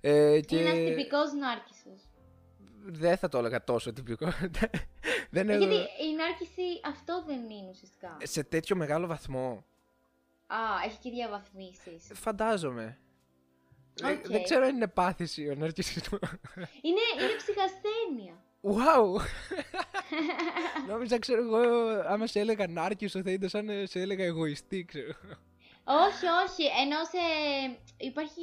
[0.00, 2.00] Ε, και Είναι ένας τυπικός νάρκισσος.
[2.86, 4.26] δεν θα το έλεγα τόσο τυπικό.
[5.30, 5.56] δεν Ε, είναι...
[5.64, 8.16] Γιατί η νάρκηση αυτό δεν είναι ουσιαστικά.
[8.22, 9.64] Σε τέτοιο μεγάλο βαθμό.
[10.46, 12.10] Α, έχει και διαβαθμίσεις.
[12.14, 12.98] Φαντάζομαι.
[13.94, 14.26] Δεν- Οκ.
[14.26, 16.20] Δεν ξέρω αν είναι πάθηση ο ναρκισσισμός.
[16.82, 18.42] Είναι, είναι ψυχασθένεια.
[18.62, 19.20] Wow!
[20.88, 21.58] Νόμιζα, ξέρω εγώ,
[22.06, 25.12] άμα σε έλεγα νάρκισσο θα ήταν σαν να σε έλεγα εγωιστή, ξέρω.
[25.84, 27.18] όχι, όχι, ενώ σε,
[27.96, 28.42] υπάρχει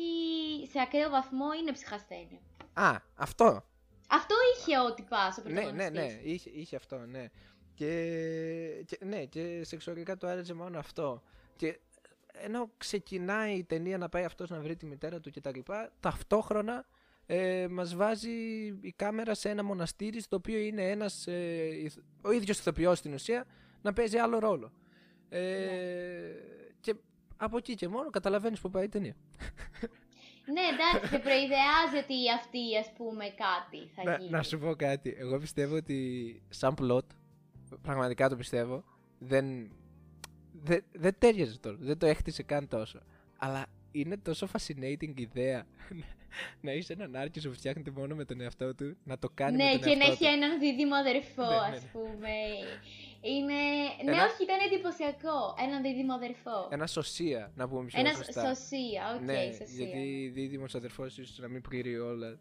[0.71, 2.39] σε ακραίο βαθμό είναι ψυχασθένεια.
[2.73, 3.65] Α, αυτό.
[4.09, 6.15] Αυτό είχε ό,τι πας ο Ναι, ναι, πρωταγωνιστής.
[6.15, 7.25] ναι, είχε, είχε αυτό, ναι.
[7.73, 11.21] Και, και, ναι, και σεξουαλικά του άρεσε μόνο αυτό.
[11.55, 11.79] Και
[12.31, 15.59] ενώ ξεκινάει η ταινία να πάει αυτός να βρει τη μητέρα του κτλ.
[15.99, 16.85] Ταυτόχρονα
[17.25, 18.31] ε, μας βάζει
[18.81, 23.13] η κάμερα σε ένα μοναστήρι στο οποίο είναι ένας, ε, ηθ- ο ίδιος ηθοποιός στην
[23.13, 23.45] ουσία
[23.81, 24.71] να παίζει άλλο ρόλο.
[25.29, 25.39] Ε,
[26.81, 26.95] Και
[27.37, 29.15] από εκεί και μόνο καταλαβαίνεις που πάει η ταινία.
[30.53, 34.29] Ναι, εντάξει, σε προειδεάζει ότι αυτή, ας πούμε, κάτι θα Να, γίνει.
[34.29, 35.15] να σου πω κάτι.
[35.17, 37.05] Εγώ πιστεύω ότι σαν πλότ,
[37.81, 38.83] πραγματικά το πιστεύω,
[39.19, 39.71] δεν,
[40.51, 41.77] δεν, δεν τέριαζε τώρα.
[41.79, 42.99] Δεν το έχτισε καν τόσο.
[43.37, 45.65] Αλλά είναι τόσο fascinating ιδέα
[46.61, 49.63] να είσαι έναν άρκισο που φτιάχνεται μόνο με τον εαυτό του, να το κάνει Ναι,
[49.63, 50.41] με τον και να εαυτό έχει του.
[50.43, 51.89] έναν δίδυμο αδερφό, Ναι, ναι, ας ναι.
[51.91, 52.29] πούμε.
[53.21, 53.53] Είναι...
[54.03, 55.55] Ναι, Ένα- όχι, ήταν εντυπωσιακό.
[55.65, 56.67] Έναν δίδυμο αδερφό.
[56.69, 58.55] Ένα σωσία, να πούμε πιο Ένα σωστά.
[58.55, 59.65] σωσία, οκ, ναι, σωσία.
[59.85, 62.39] γιατί δίδυμος αδερφός ίσως να μην πληρεί όλα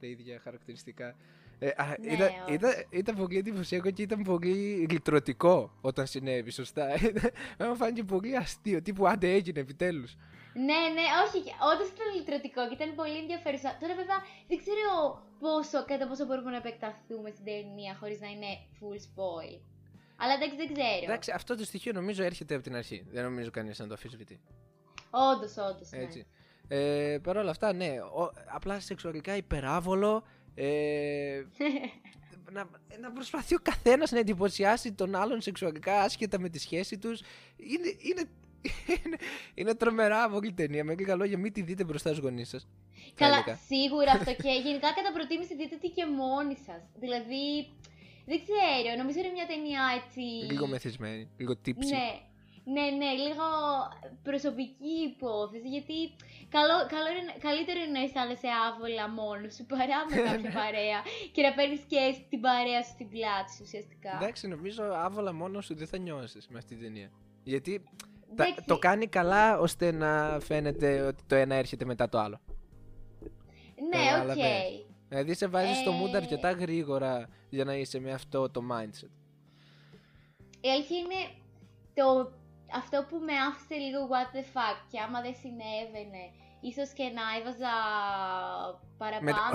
[0.00, 1.16] τα ίδια χαρακτηριστικά.
[1.60, 2.54] Ε, α, Ναι, ήταν, όχι.
[2.54, 6.86] ήταν, ήταν πολύ εντυπωσιακό και ήταν πολύ λυτρωτικό όταν συνέβη, σωστά.
[7.68, 10.16] Μου φάνηκε πολύ αστείο, τύπου άντε έγινε επιτέλους.
[10.66, 11.38] Ναι, ναι, όχι,
[11.70, 13.68] όντως ήταν λυτρωτικό και ήταν πολύ ενδιαφέρουσα.
[13.80, 14.86] Τώρα, βέβαια, δεν ξέρω
[15.42, 19.58] πόσο, κατά πόσο μπορούμε να επεκταθούμε στην ταινία χωρίς να είναι full spoil.
[20.20, 21.04] Αλλά εντάξει, δεν ξέρω.
[21.08, 23.06] Εντάξει, αυτό το στοιχείο νομίζω έρχεται από την αρχή.
[23.10, 24.40] Δεν νομίζω κανείς να το αφισβητεί.
[25.10, 25.90] Όντως, όντως.
[25.90, 25.98] Ναι.
[25.98, 26.26] Έτσι.
[26.68, 30.24] Ε, Παρ' όλα αυτά, ναι, ο- απλά σεξουαλικά υπεράβολο.
[30.54, 31.42] Ε,
[32.54, 32.68] να,
[33.00, 37.20] να προσπαθεί ο καθένας να εντυπωσιάσει τον άλλον σεξουαλικά άσχετα με τη σχέση τους.
[37.56, 38.22] Είναι, είναι,
[39.04, 39.16] είναι,
[39.54, 40.84] είναι τρομερά πολύ ταινία.
[40.84, 42.68] Με λίγα λόγια, μην τη δείτε μπροστά στους γονείς σας.
[43.14, 46.82] Καλά, σίγουρα αυτό και γενικά κατά προτίμηση δείτε τι και μόνοι σας.
[47.02, 47.46] Δηλαδή,
[48.30, 50.20] δεν ξέρω, νομίζω είναι μια ταινία έτσι.
[50.52, 51.94] Λίγο μεθυσμένη, λίγο τύψη.
[51.94, 52.08] Ναι,
[52.74, 53.46] ναι, ναι, λίγο
[54.22, 55.68] προσωπική υπόθεση.
[55.76, 55.98] Γιατί
[56.56, 60.98] καλό, καλό είναι, καλύτερο είναι να αισθάνεσαι άβολα μόνος σου παρά με κάποια παρέα
[61.34, 62.00] και να παίρνεις και
[62.30, 64.12] την παρέα σου στην πλάτη σου ουσιαστικά.
[64.20, 67.10] Εντάξει, νομίζω άβολα μόνος σου δεν θα νιώσεις με αυτή την ταινία.
[67.44, 67.72] Γιατί
[68.36, 72.40] τα- Εντάξει, το κάνει καλά ώστε να φαίνεται ότι το ένα έρχεται μετά το άλλο.
[73.90, 74.10] Ναι, οκ.
[74.10, 74.86] Καταλαβαίνεις.
[75.08, 76.16] Δηλαδή σε βάζεις στο mood Ε.
[76.16, 79.10] αρκετά γρήγορα για να είσαι με αυτό το mindset.
[80.60, 81.30] Η αλήθεια είναι
[81.94, 82.32] το
[82.74, 86.22] αυτό που με άφησε λίγο what the fuck και άμα δεν συνέβαινε,
[86.60, 87.72] ίσως και να έβαζα
[88.98, 89.54] παραπάνω.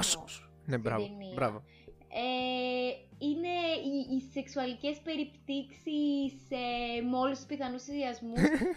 [0.66, 1.64] Ναι, μπράβο, μπράβο.
[2.16, 3.56] Ε, είναι
[3.86, 7.84] οι, οι σεξουαλικές περιπτύξεις ε, με όλους τους πιθανούς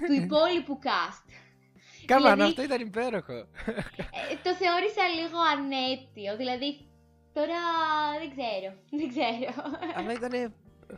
[0.07, 1.27] του υπόλοιπου cast.
[2.07, 3.33] Κάμα, δηλαδή, αυτό ήταν υπέροχο.
[3.33, 6.87] Ε, το θεώρησα λίγο αναίτιο, δηλαδή
[7.33, 7.61] τώρα
[8.19, 9.53] δεν ξέρω, δεν ξέρω.
[9.97, 10.55] Αλλά ήταν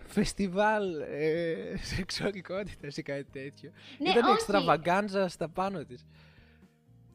[0.07, 3.71] φεστιβάλ ε, σεξουαλικότητας ή κάτι τέτοιο.
[3.99, 6.07] Ναι, ήταν extravaganza στα πάνω της.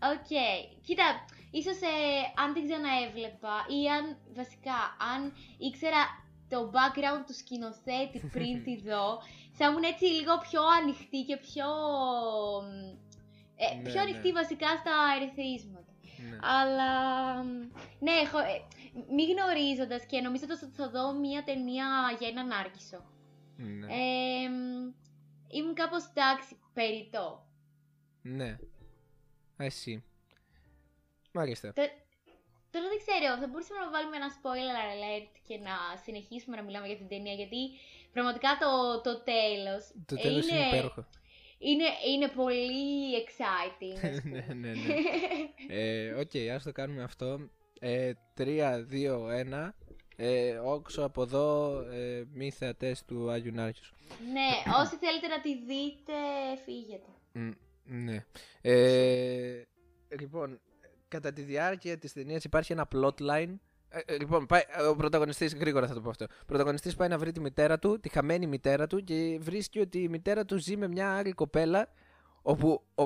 [0.04, 0.26] OK.
[0.30, 0.78] Okay.
[0.82, 1.26] Κοίτα,
[1.60, 1.96] ίσως ε,
[2.42, 4.04] αν την ξαναέβλεπα ή αν
[4.40, 4.80] βασικά
[5.14, 5.22] αν
[5.68, 6.02] ήξερα
[6.52, 9.08] το background του σκηνοθέτη πριν τη δω,
[9.58, 11.70] θα ήμουν έτσι λίγο πιο ανοιχτή και πιο,
[13.64, 14.40] ε, ναι, πιο ανοιχτή ναι.
[14.40, 15.92] βασικά στα ερεθίσματα.
[16.30, 16.38] Ναι.
[16.42, 16.92] Αλλά
[18.06, 18.58] ναι, έχω, ε,
[19.16, 21.88] μη γνωρίζοντας και νομίζω ότι θα δω μία ταινία
[22.20, 23.02] για έναν Άρκισο.
[23.58, 23.86] Ναι.
[23.86, 24.50] Ε,
[25.58, 27.48] ήμουν κάπως εντάξει, περιττό.
[28.22, 28.58] Ναι.
[29.58, 30.04] Εσύ.
[31.34, 31.74] Μάλιστα.
[32.74, 36.88] Τώρα δεν ξέρω, θα μπορούσαμε να βάλουμε ένα spoiler alert και να συνεχίσουμε να μιλάμε
[36.88, 37.62] για την ταινία, γιατί
[38.12, 38.72] πραγματικά το,
[39.08, 39.82] το τέλος...
[40.06, 41.06] Το τέλος είναι, είναι υπέροχο.
[41.58, 42.88] Είναι, είναι πολύ
[43.24, 44.00] exciting.
[44.32, 44.96] ναι, ναι, ναι.
[45.68, 47.50] ε, OK, okay, ας το κάνουμε αυτό.
[47.80, 48.44] Ε, 3,
[48.92, 49.16] 2,
[49.66, 49.70] 1.
[50.16, 53.92] Ε, όξω από εδώ, ε, μη θεατές του Άγιου Νάρκισσου.
[54.32, 56.14] Ναι, όσοι θέλετε να τη δείτε,
[56.66, 57.10] φύγετε.
[57.36, 57.54] Mm,
[57.84, 58.26] ναι.
[58.62, 59.64] Ε,
[60.20, 60.60] λοιπόν,
[61.14, 63.56] κατά τη διάρκεια της ταινίας υπάρχει ένα plotline.
[63.90, 66.26] Ε, ε, λοιπόν, πάει, ο πρωταγωνιστής, γρήγορα θα το πω αυτό.
[66.42, 70.00] Ο πρωταγωνιστής πάει να βρει τη μητέρα του, τη χαμένη μητέρα του και βρίσκει ότι
[70.00, 71.88] η μητέρα του ζει με μια άλλη κοπέλα
[72.42, 73.04] όπου ο,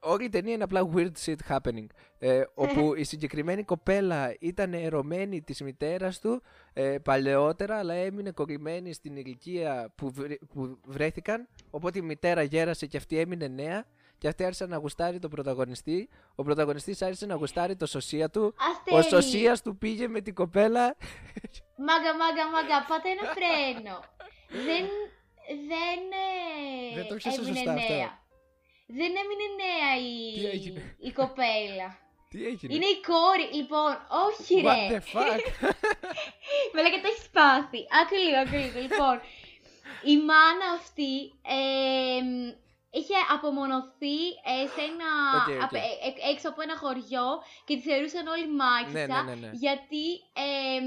[0.00, 1.86] όλη η ταινία είναι απλά weird shit happening.
[2.18, 6.42] Ε, όπου η συγκεκριμένη κοπέλα ήταν ερωμένη της μητέρας του
[6.72, 10.12] ε, παλαιότερα, αλλά έμεινε κορυμένη στην ηλικία που,
[10.52, 11.48] που βρέθηκαν.
[11.70, 13.84] Οπότε η μητέρα γέρασε και αυτή έμεινε νέα.
[14.24, 16.08] Και αυτή άρχισε να γουστάρει τον πρωταγωνιστή.
[16.34, 18.54] Ο πρωταγωνιστής άρχισε να γουστάρει το σωσία του.
[18.70, 18.96] Αστέρι.
[18.96, 20.96] Ο σωσίας του πήγε με την κοπέλα.
[21.86, 23.96] Μάγκα, μάγκα, μάγκα, πάτε ένα φρένο.
[24.48, 24.84] δεν.
[25.70, 26.00] Δεν.
[26.92, 27.74] Ε, δεν το έμεινε νέα.
[27.74, 27.94] Αυτό.
[28.86, 31.98] Δεν έμεινε νέα η, η κοπέλα.
[32.30, 33.46] Τι έγινε; Είναι η κόρη.
[33.54, 33.92] Λοιπόν,
[34.26, 34.68] όχι ρε.
[34.68, 35.40] What the fuck;
[36.72, 37.80] Με λέγε το έχεις πάθει.
[38.00, 38.80] Άκου λίγο, άκου λίγο.
[38.86, 39.16] λοιπόν,
[40.12, 41.12] η μάνα αυτή
[41.58, 42.63] ε,
[42.98, 44.18] είχε απομονωθεί
[44.52, 45.10] ε, σε ένα,
[45.64, 45.76] okay,
[46.06, 47.28] ε, έξω από ένα χωριό
[47.66, 50.06] και τη θεωρούσαν όλοι μάγισσα ναι, ναι, ναι, γιατί
[50.46, 50.78] ε,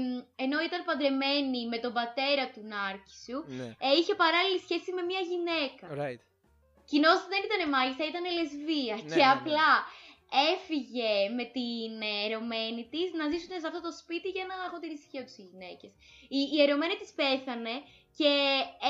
[0.44, 3.68] ενώ ήταν παντρεμένη με τον πατέρα του Νάρκησου ναι.
[3.86, 5.84] ε, είχε παράλληλη σχέση με μια γυναίκα.
[6.00, 6.22] Right.
[6.90, 9.70] Κοινώς δεν ήταν μάγισσα, ήταν λεσβία ναι, και ναι, απλά
[10.52, 11.92] έφυγε με την
[12.24, 15.44] ερωμένη της να ζήσουν σε αυτό το σπίτι για να έχουν την ησυχία του οι
[15.50, 15.92] γυναίκες.
[16.38, 17.74] Η, η ερωμένη της πέθανε
[18.18, 18.32] και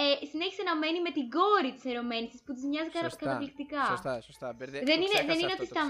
[0.00, 3.84] ε, συνέχισε να μένει με την κόρη της ερωμένης της που της μοιάζει σωστά, καταπληκτικά.
[3.94, 4.48] Σωστά, σωστά.
[4.56, 4.78] Μπερδε...
[4.90, 5.88] Δεν, είναι, δεν είναι αυτό, ότι σταμ...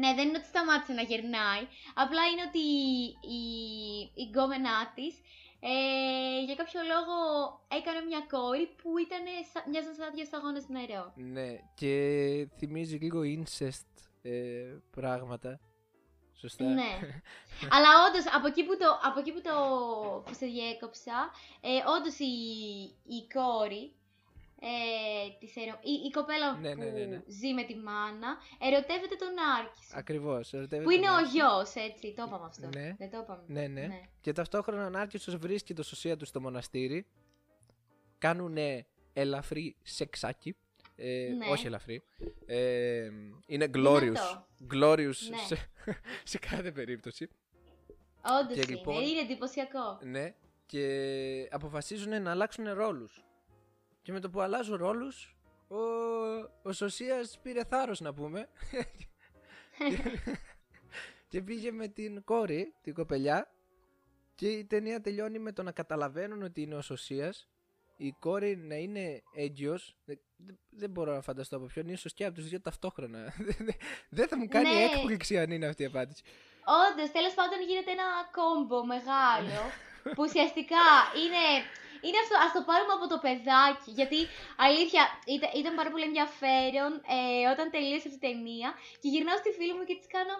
[0.00, 1.62] Ναι, δεν είναι ότι σταμάτησε να γερνάει.
[2.04, 2.64] Απλά είναι ότι
[3.38, 3.42] η,
[4.22, 5.14] η γκόμενά της
[5.72, 5.74] ε,
[6.48, 7.16] για κάποιο λόγο
[7.78, 9.22] έκανε μια κόρη που ήταν,
[9.70, 11.04] μοιάζαν σαν δύο σταγόνες νερό.
[11.34, 11.50] Ναι,
[11.80, 11.94] και
[12.58, 13.90] θυμίζει λίγο incest
[14.22, 14.32] ε,
[14.90, 15.50] πράγματα.
[16.40, 16.64] Σωστά.
[16.64, 16.92] Ναι.
[17.74, 19.54] Αλλά όντως, από εκεί που το, από εκεί που το
[20.24, 21.30] που σε διέκοψα,
[21.60, 22.34] ε, όντως η,
[23.16, 23.92] η κόρη,
[24.60, 25.78] ε, της ερω...
[25.82, 29.94] η, η κοπέλα ναι, ναι, ναι, ναι, που ζει με τη μάνα, ερωτεύεται τον Άρκης.
[29.94, 30.50] Ακριβώς.
[30.82, 32.14] Που είναι ο γιος, έτσι.
[32.16, 32.68] Το είπαμε αυτό.
[32.74, 32.94] Ναι.
[32.98, 33.42] Δεν το είπαμε.
[33.46, 34.00] Ναι, ναι, ναι.
[34.20, 37.06] Και ταυτόχρονα ο Άρκης βρίσκει το σωσία του στο μοναστήρι.
[38.18, 38.56] Κάνουν
[39.12, 40.56] ελαφρύ σεξάκι.
[40.96, 41.46] Ε, ναι.
[41.50, 42.02] Όχι ελαφρύ.
[42.46, 43.10] Ε,
[43.46, 44.42] είναι glorious.
[44.72, 45.36] Glorious ναι.
[45.46, 45.70] σε,
[46.32, 47.28] σε κάθε περίπτωση.
[48.40, 48.76] Όντως είναι.
[48.76, 49.98] Λοιπόν, είναι εντυπωσιακό.
[50.02, 50.34] Ναι.
[50.66, 53.24] Και αποφασίζουν να αλλάξουν ρόλους.
[54.02, 55.36] Και με το που αλλάζουν ρόλους,
[55.68, 55.76] ο,
[56.62, 58.48] ο Σωσίας πήρε θάρρος να πούμε.
[61.28, 63.48] και πήγε με την κόρη, την κοπελιά.
[64.34, 67.48] Και η ταινία τελειώνει με το να καταλαβαίνουν ότι είναι ο Σωσίας
[67.96, 69.96] η κόρη να είναι έγκυος.
[70.46, 73.34] Δεν, δεν μπορώ να φανταστώ από ποιον, ίσως και από τους δύο ταυτόχρονα.
[74.16, 74.84] δεν θα μου κάνει ναι.
[74.84, 76.22] έκπληξη αν είναι αυτή η απάντηση.
[76.84, 79.60] Όντως, τέλος πάντων γίνεται ένα κόμπο μεγάλο
[80.14, 80.86] που ουσιαστικά
[81.22, 81.44] είναι.
[82.06, 84.18] Είναι αυτό, ας το πάρουμε από το παιδάκι, γιατί
[84.66, 85.02] αλήθεια
[85.36, 88.68] ήταν, ήταν πάρα πολύ ενδιαφέρον ε, όταν τελείωσε αυτή η ταινία
[89.00, 90.34] και γυρνάω στη φίλη μου και της κάνω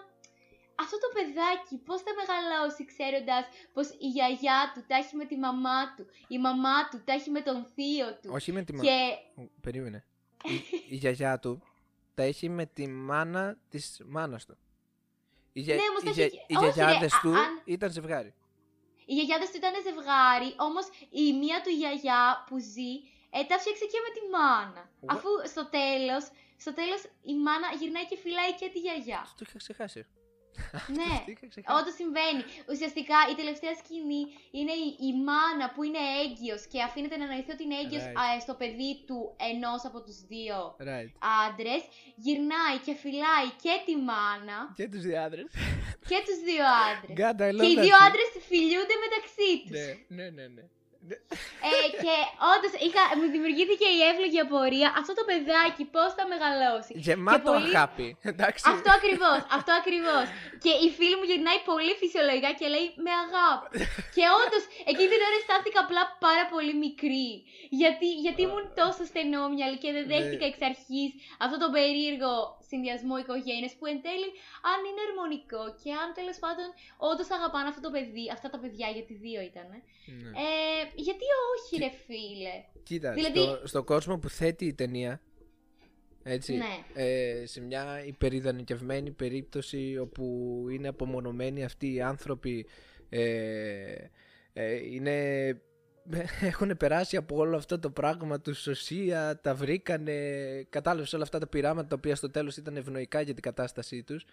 [0.75, 5.37] αυτό το παιδάκι πώς θα μεγαλώσει ξέροντας πως η γιαγιά του τα έχει με τη
[5.37, 8.29] μαμά του, η μαμά του τα έχει με τον θείο του.
[8.31, 8.83] Όχι με τη μαμά.
[8.89, 9.17] Και...
[9.61, 10.05] Περίμενε.
[10.43, 10.53] η,
[10.89, 11.61] η γιαγιά του
[12.15, 14.57] τα έχει με τη μάνα της μάνας του.
[15.53, 16.45] Οι, ναι, όμως οι, έχει...
[16.47, 17.61] οι γιαγιάδες του αν...
[17.65, 18.33] ήταν ζευγάρι.
[19.05, 22.93] Οι γιαγιάδες του ήταν ζευγάρι, όμως η μία του γιαγιά που ζει
[23.29, 24.83] ε, τα φτιάξε και με τη μάνα.
[24.89, 25.05] What?
[25.05, 26.23] Αφού στο τέλος,
[26.57, 29.21] στο τέλος η μάνα γυρνάει και φυλάει και τη γιαγιά.
[29.37, 30.05] Το είχα ξεχάσει.
[30.99, 31.75] Ναι, Το είχα ξεχάσει.
[31.77, 32.41] όντως συμβαίνει.
[32.71, 34.21] Ουσιαστικά η τελευταία σκηνή
[34.57, 38.19] είναι η, η μάνα που είναι έγκυος και αφήνεται να νοηθεί ότι είναι έγκυος Right.
[38.23, 39.19] α, στο παιδί του
[39.51, 40.57] ενός από τους δύο
[40.89, 41.11] Right.
[41.45, 41.81] άντρες.
[42.25, 45.47] Γυρνάει και φυλάει και τη μάνα Και τους δύο άντρες.
[46.09, 47.15] και τους δύο άντρες.
[47.21, 48.05] God, I love και οι that δύο shit.
[48.07, 49.75] άντρες φιλιούνται μεταξύ τους.
[49.77, 50.63] Ναι, ναι, ναι, ναι.
[51.09, 51.17] Ναι.
[51.69, 52.15] Ε, και
[52.53, 52.73] όντως
[53.19, 56.91] μου δημιουργήθηκε η εύλογη απορία αυτό το παιδάκι πώς θα μεγαλώσει.
[57.05, 58.07] Γεμάτο Και πολύ- αγάπη.
[58.31, 58.61] Εντάξει.
[58.73, 60.25] Αυτό ακριβώς, αυτό ακριβώς.
[60.63, 63.67] Και η φίλη μου γυρνάει πολύ φυσιολογικά και λέει με αγάπη.
[64.15, 67.29] και όντως εκείνη την ώρα αισθάνθηκα απλά πάρα πολύ μικρή.
[67.81, 70.11] Γιατί, γιατί ήμουν τόσο στενόμυαλη και δεν Ναι.
[70.13, 71.09] δέχτηκα εξ αρχής
[71.43, 72.33] αυτό το περίεργο
[72.71, 74.29] συνδυασμό οικογένειες που εν τέλει,
[74.71, 76.67] αν είναι ερμονικό και αν τέλος πάντων
[77.09, 79.67] όντως αγαπάνε αυτό το παιδί, αυτά τα παιδιά, γιατί δύο ήταν.
[80.21, 80.29] Ναι.
[80.45, 82.55] Ε, γιατί όχι, ρε φίλε.
[82.89, 85.21] Κοίτα, δηλαδή- στο, στο κόσμο που θέτει η ταινία,
[86.23, 86.75] έτσι, Ναι.
[86.93, 90.25] ε, σε μια υπεριδανικευμένη περίπτωση όπου
[90.71, 92.67] είναι απομονωμένοι αυτοί οι άνθρωποι,
[93.09, 93.95] ε,
[94.53, 95.15] ε, είναι,
[96.41, 100.13] έχουν περάσει από όλο αυτό το πράγμα του σωσία, τα βρήκανε,
[100.69, 104.25] κατάλαβες όλα αυτά τα πειράματα τα οποία στο τέλος ήταν ευνοϊκά για την κατάστασή τους.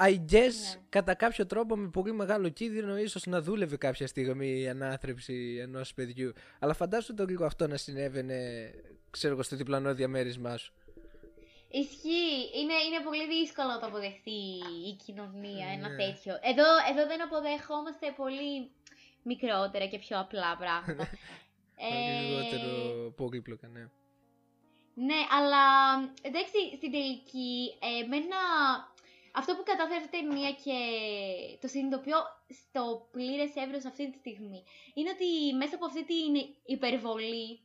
[0.00, 0.80] I guess Ναι.
[0.88, 5.94] κατά κάποιο τρόπο με πολύ μεγάλο κίνδυνο ίσως να δούλευε κάποια στιγμή η ανάθρεψη ενός
[5.94, 6.32] παιδιού.
[6.58, 8.70] Αλλά φαντάσου το λίγο αυτό να συνέβαινε,
[9.10, 10.72] ξέρω εγώ, στο διπλανό διαμέρισμά σου.
[11.70, 12.34] Ισχύει.
[12.60, 14.40] Είναι, είναι πολύ δύσκολο να το αποδεχτεί
[14.90, 15.96] η κοινωνία ένα Ναι.
[15.96, 16.32] τέτοιο.
[16.50, 18.70] Εδώ, εδώ δεν αποδεχόμαστε πολύ
[19.32, 21.04] μικρότερα και πιο απλά πράγματα.
[21.88, 22.70] Πολύ Ε, λιγότερο
[23.16, 23.84] πολύπλοκα, ναι.
[24.94, 25.64] Ναι, αλλά
[26.22, 27.54] εντάξει, στην τελική,
[27.86, 28.36] ε, εμένα
[29.32, 30.78] αυτό που κατάφερε αυτή η ταινία και
[31.60, 32.18] το συνειδητοποιώ
[32.62, 34.60] στο πλήρες εύρος αυτή τη στιγμή
[34.94, 36.32] είναι ότι μέσα από αυτή την
[36.66, 37.60] υπερβολή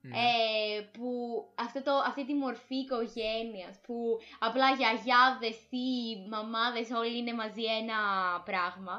[0.00, 0.16] Ναι.
[0.16, 1.08] ε, που
[1.54, 3.96] αυτό το, αυτή τη μορφή οικογένειας που
[4.38, 5.90] απλά γιαγιάδες ή
[6.30, 7.98] μαμάδες όλοι είναι μαζί ένα
[8.44, 8.96] πράγμα,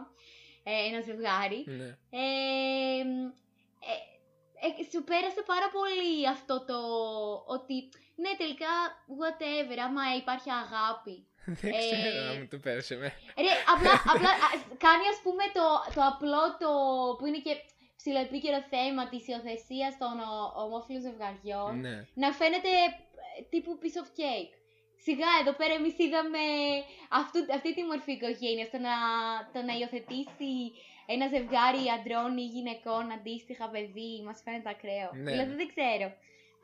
[0.69, 1.61] ε, ένα ζευγάρι.
[1.79, 1.89] ναι.
[2.21, 2.99] Ε,
[3.89, 6.79] ε, ε, σου πέρασε πάρα πολύ αυτό το
[7.55, 7.75] ότι
[8.21, 8.71] ναι τελικά
[9.19, 11.15] whatever άμα υπάρχει αγάπη.
[11.61, 13.07] Δεν Ε, ξέρω αν μου το πέρασε με.
[13.45, 14.47] Ρε, απλά, απλά α,
[14.85, 15.65] κάνει ας πούμε το,
[15.95, 16.69] το απλό το
[17.17, 17.53] που είναι και
[17.99, 21.95] ψηλοεπίκαιρο θέμα της υιοθεσίας των ο- ομόφυλων ζευγαριών Ναι.
[22.21, 22.71] να φαίνεται
[23.37, 24.51] ε, τύπου piece of cake.
[25.05, 26.43] Σιγά εδώ πέρα εμείς είδαμε
[27.21, 28.69] αυτού, αυτή τη μορφή οικογένειας.
[28.73, 28.95] Το να,
[29.53, 30.53] το να υιοθετήσει
[31.13, 35.09] ένα ζευγάρι αντρών ή γυναικών αντίστοιχα παιδί μας φαίνεται ακραίο.
[35.13, 35.31] Ναι.
[35.31, 36.07] Δηλαδή δεν ξέρω.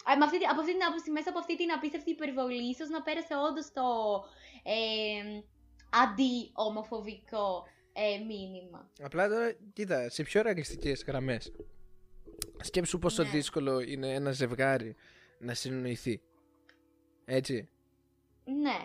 [0.09, 3.01] Α, με αυτή, από αυτή την άποψη, μέσα από αυτή την απίστευτη υπερβολή, ίσως να
[3.01, 3.88] πέρασε όντως το
[4.63, 5.41] ε,
[6.01, 7.47] αντι-ομοφοβικό
[7.93, 8.91] ε, μήνυμα.
[9.01, 11.51] Απλά τώρα, κοίτα, σε πιο ρεαλιστικές γραμμές.
[12.61, 13.29] Σκέψου πόσο Ναι.
[13.29, 14.95] δύσκολο είναι ένα ζευγάρι
[15.39, 16.21] να συνοηθεί.
[17.25, 17.69] Έτσι.
[18.45, 18.77] Ναι.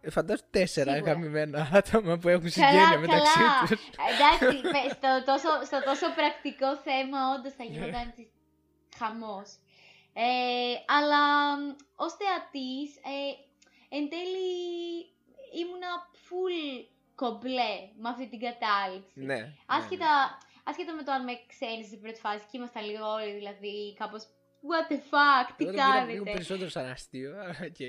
[0.00, 1.10] Ε, φαντάσου τέσσερα Σίγουρα.
[1.10, 3.60] αγαπημένα άτομα που έχουν συγγένεια Καλά, μεταξύ καλά.
[3.68, 3.80] τους.
[4.10, 8.26] Εντάξει, πε- στο τόσο, στο τόσο πρακτικό θέμα όντως θα γινόταν της
[8.98, 9.48] χαμός.
[10.14, 10.24] Ε,
[10.96, 11.22] αλλά
[11.96, 13.30] ως θεατής, ε,
[13.96, 14.50] εν τέλει
[15.60, 15.90] ήμουνα
[16.26, 16.84] full
[17.14, 19.12] κομπλέ με αυτή την κατάληξη.
[19.14, 19.34] Ναι.
[19.34, 23.32] ναι, Άσχετα, άσχετα με το αν με ξένησε στην πρώτη φάση και ήμασταν λίγο όλοι
[23.32, 24.22] δηλαδή κάπως
[24.70, 27.80] What the fuck, τι Εγώ το πήρα λίγο κάνετε; περισσότερο σαν αστείο, αλλά οκ.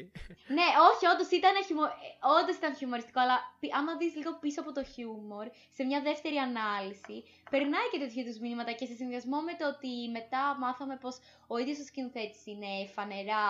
[0.58, 1.86] Ναι, όχι, όντως ήταν, χιουμο...
[2.06, 2.08] ε,
[2.40, 5.46] όντως ήταν χιουμοριστικό, αλλά πι- άμα δεις λίγο πίσω από το χιούμορ,
[5.76, 7.18] σε μια δεύτερη ανάλυση,
[7.54, 11.16] περνάει και τέτοιου είδου μηνύματα και σε συνδυασμό με το ότι μετά μάθαμε πως
[11.48, 13.48] ο ίδιος ο σκηνοθέτης είναι φανερά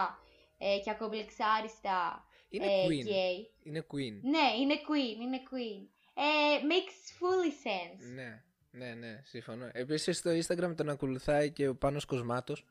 [0.58, 3.06] ε, και ακομπλεξάριστα Είναι ε, queen.
[3.14, 3.38] gay.
[3.68, 4.16] Είναι queen.
[4.36, 5.82] Ναι, είναι queen, είναι queen.
[6.14, 8.14] Ε, makes fully sense.
[8.14, 9.70] Ναι, ναι, ναι, συμφωνώ.
[9.74, 12.66] Επίσης στο Instagram τον ακολουθάει και ο Πάνος Κοσμάτος,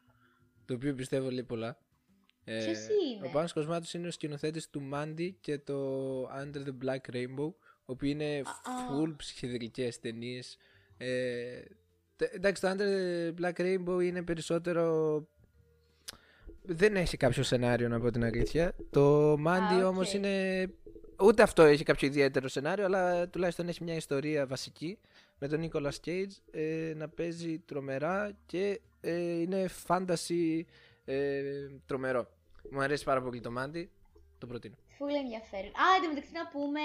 [0.72, 1.78] το οποίο πιστεύω λέει πολλά.
[2.44, 6.84] Ε, Ποιος είναι; Ο Πάνος Κοσμάτος είναι ο σκηνοθέτης του Mandy και το Under the
[6.86, 7.52] Black Rainbow,
[7.84, 8.42] όπου είναι α.
[9.00, 10.56] full ψυχεδελικές ταινίες.
[10.96, 11.60] Ε,
[12.16, 15.26] τε- εντάξει, το Under the Black Rainbow είναι περισσότερο...
[16.62, 18.74] Δεν έχει κάποιο σενάριο να πω την αλήθεια.
[18.90, 19.84] Το Mandy οκ.
[19.84, 20.66] όμως είναι...
[21.22, 24.98] Ούτε αυτό έχει κάποιο ιδιαίτερο σενάριο, αλλά τουλάχιστον έχει μια ιστορία βασική
[25.38, 30.60] με τον Nicolas Cage ε, να παίζει τρομερά και ε, είναι fantasy
[31.04, 31.42] ε,
[31.86, 32.26] τρομερό.
[32.70, 33.86] Μου αρέσει πάρα πολύ το Mandy,
[34.38, 34.74] το προτείνω.
[34.96, 35.66] Φούλε ενδιαφέρον.
[35.82, 36.80] Α, εν τω μεταξύ να πούμε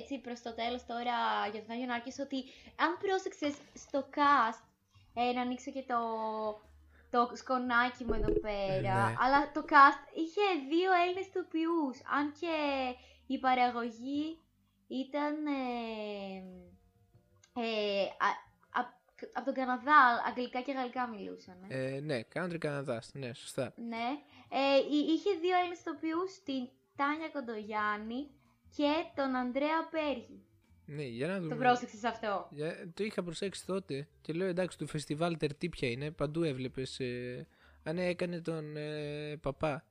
[0.00, 1.16] έτσι προς το τέλος τώρα
[1.52, 2.36] για τον Άγιο Νάρκης ότι
[2.84, 4.62] αν πρόσεξες στο cast,
[5.14, 6.00] ε, να ανοίξω και το,
[7.10, 9.14] το σκονάκι μου εδώ πέρα, Ναι.
[9.22, 12.54] αλλά το cast είχε δύο Έλληνες τοπιούς, αν και
[13.26, 14.38] η παραγωγή
[14.86, 15.62] ήταν ε,
[17.60, 18.46] ε, α- α-
[19.32, 21.56] από τον Καναδά, αγγλικά και γαλλικά μιλούσαν.
[21.68, 23.72] Ε, ναι, country Καναδάς, ναι, σωστά.
[23.76, 24.06] Ναι.
[24.48, 28.30] Ε, εί- είχε δύο Έλληνες ηθοποιούς, την Τάνια Κοντογιάννη
[28.76, 30.42] και τον Ανδρέα Πέργη.
[30.86, 31.54] Ναι, για να δούμε.
[31.54, 32.48] Το πρόσεξες αυτό.
[32.50, 37.00] Για- το είχα προσέξει τότε και λέω εντάξει του φεστιβάλ τερτή ποια είναι, παντού έβλεπες.
[37.00, 37.46] Ε,
[37.88, 39.84] α, ναι, έκανε τον ε, παπά.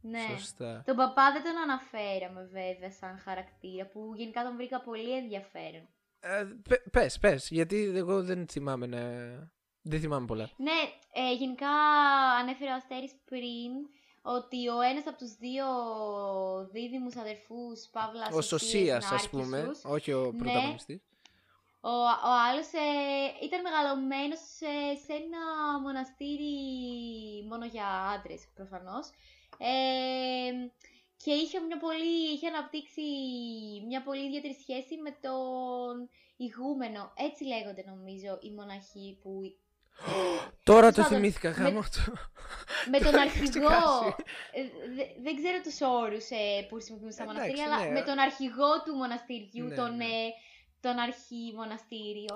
[0.00, 0.18] Ναι.
[0.38, 0.82] Σωστά.
[0.86, 5.88] Τον παπά δεν τον αναφέραμε βέβαια σαν χαρακτήρα, που γενικά τον βρήκα πολύ ενδιαφέρον.
[6.26, 8.98] Ε, πε- πες, πες, γιατί εγώ δεν θυμάμαι να...
[9.82, 10.50] Δεν θυμάμαι πολλά.
[10.56, 10.80] Ναι,
[11.12, 11.70] ε, γενικά
[12.40, 13.72] ανέφερε ο Αστέρης πριν
[14.22, 15.66] ότι ο ένας από τους δύο
[16.72, 20.38] δίδυμους αδερφούς, Παύλας Ο Σωσίας, ας Νάρκισσους, πούμε, όχι ο Ναι.
[20.38, 21.02] πρωταγωνιστής.
[21.80, 21.90] Ο,
[22.30, 24.72] ο άλλος ε, ήταν μεγαλωμένος σε,
[25.04, 25.42] σε ένα
[25.82, 26.54] μοναστήρι
[27.48, 29.10] μόνο για άντρες προφανώς.
[29.58, 30.50] Ε,
[31.24, 33.02] και είχε, μια πολύ, είχε αναπτύξει
[33.88, 35.92] μια πολύ ιδιαίτερη σχέση με τον
[36.46, 37.00] ηγούμενο.
[37.28, 39.32] Έτσι λέγονται νομίζω οι μοναχοί που...
[40.70, 42.02] Τώρα το Τέλος πάντων, θυμήθηκα, με- γάμο το.
[42.92, 43.50] με τον Το είχα αρχηγό.
[43.50, 44.14] ξεχάσει.
[44.58, 44.62] ε,
[44.96, 47.92] δε- δεν ξέρω τους όρους ε, που χρησιμοποιούν στα Εντάξει, μοναστήρια, αλλά ναι.
[47.96, 50.04] με τον αρχηγό του μοναστηριού, Ναι, τον, ναι.
[50.04, 50.26] ε,
[50.80, 52.32] τον αρχιμοναστήριο.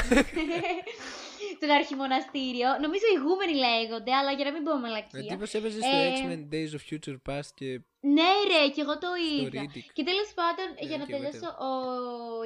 [1.60, 2.68] τον αρχιμοναστήριο.
[2.84, 5.18] Νομίζω ηγούμενοι λέγονται, αλλά για να μην πω μαλακία.
[5.20, 9.06] Εντύπωση έπαιζε στο Ε, X-Men Days of Future Past και Ναι, ρε, και εγώ το
[9.06, 9.62] στο είδα.
[9.64, 9.88] Riddick.
[9.92, 11.70] Και τέλος πάντων, Ναι, για να και εγώ τελειώσω, ο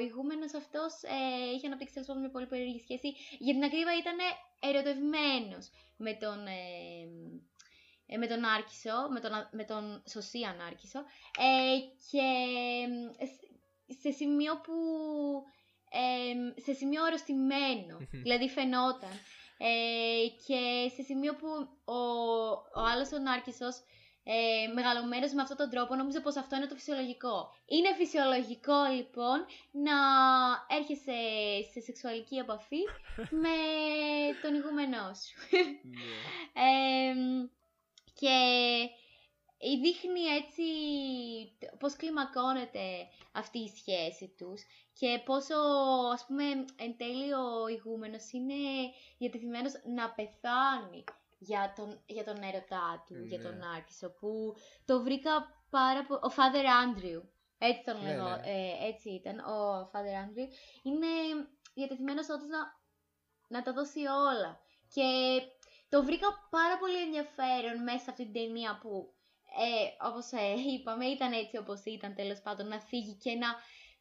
[0.07, 3.09] ηγούμενος αυτός ε, είχε αναπτύξει τέλο πάντων μια πολύ περίεργη σχέση.
[3.45, 4.17] Για την ακρίβεια ήταν
[4.59, 5.65] ερωτευμένος
[5.97, 6.37] με τον.
[6.47, 6.61] Ε,
[8.05, 10.99] ε, με τον Άρκισο, με τον, Α- με τον Σωσίαν Άρκισο
[11.47, 11.77] ε,
[12.11, 12.25] και
[13.17, 13.51] ε, σ-
[14.01, 14.73] σε σημείο που
[15.91, 18.21] ε, σε σημείο αρρωστημένο, Μμμ.
[18.21, 19.11] δηλαδή φαινόταν
[19.57, 21.47] ε, και σε σημείο που
[21.85, 22.01] ο,
[22.79, 23.75] ο άλλος ο Νάρκισσος
[24.23, 27.55] ε, μεγαλωμένος με αυτόν τον τρόπο, νομίζω πως αυτό είναι το φυσιολογικό.
[27.65, 29.97] Είναι φυσιολογικό λοιπόν να
[30.77, 31.17] έρχεσαι
[31.71, 32.81] σε σεξουαλική επαφή
[33.43, 33.55] με
[34.41, 35.57] τον ηγούμενό σου.
[35.81, 36.01] Ναι.
[36.65, 37.13] Ε,
[38.19, 38.35] και
[39.81, 40.63] δείχνει έτσι
[41.59, 44.61] τ- πώς κλιμακώνεται αυτή η σχέση τους
[44.99, 45.55] και πόσο
[46.13, 46.43] ας πούμε
[46.75, 48.53] εν τέλει ο ηγούμενος είναι
[49.17, 51.03] διατεθειμένος να πεθάνει
[51.47, 53.43] για τον, για τον έρωτά του, για Ναι.
[53.43, 55.31] τον Άρκισο που το βρήκα
[55.69, 56.19] πάρα πολύ...
[56.23, 57.21] Ο Father Andrew,
[57.57, 58.41] έτσι τον Ναι, λέγω, ναι.
[58.45, 60.47] ε, έτσι ήταν, ο Father Andrew,
[60.83, 61.07] είναι
[61.73, 62.61] διατεθειμένος όντως να,
[63.47, 64.59] να τα δώσει όλα.
[64.93, 65.07] Και
[65.89, 69.13] το βρήκα πάρα πολύ ενδιαφέρον μέσα σε αυτή την ταινία που,
[69.65, 73.55] ε, όπως ε, είπαμε, ήταν έτσι όπως ήταν τέλος πάντων, να φύγει και ένα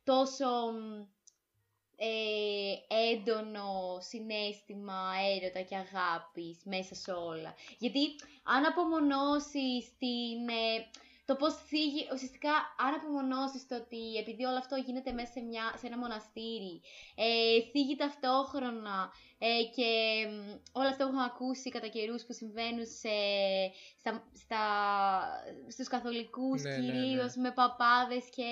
[0.05, 1.07] τόσο μ,
[2.05, 5.03] ε, έντονο συνέστημα
[5.34, 7.55] έρωτα και αγάπης μέσα σε όλα.
[7.78, 8.00] Γιατί
[8.42, 10.48] αν απομονώσεις την...
[10.48, 10.86] ε,
[11.25, 12.55] το πώς θίγει, ουσιαστικά
[12.85, 16.81] αν απομονώσεις το ότι επειδή όλο αυτό γίνεται μέσα σε, μια, σε ένα μοναστήρι,
[17.14, 17.27] ε,
[17.70, 19.91] θίγει ταυτόχρονα ε, και
[20.31, 23.16] μ, όλα αυτά που έχουμε ακούσει κατά καιρούς που συμβαίνουν σε,
[23.99, 24.11] στα,
[24.43, 24.64] στα,
[25.68, 26.83] στους καθολικούς Ναι, ναι, ναι.
[26.83, 28.51] κυρίως με παπάδες και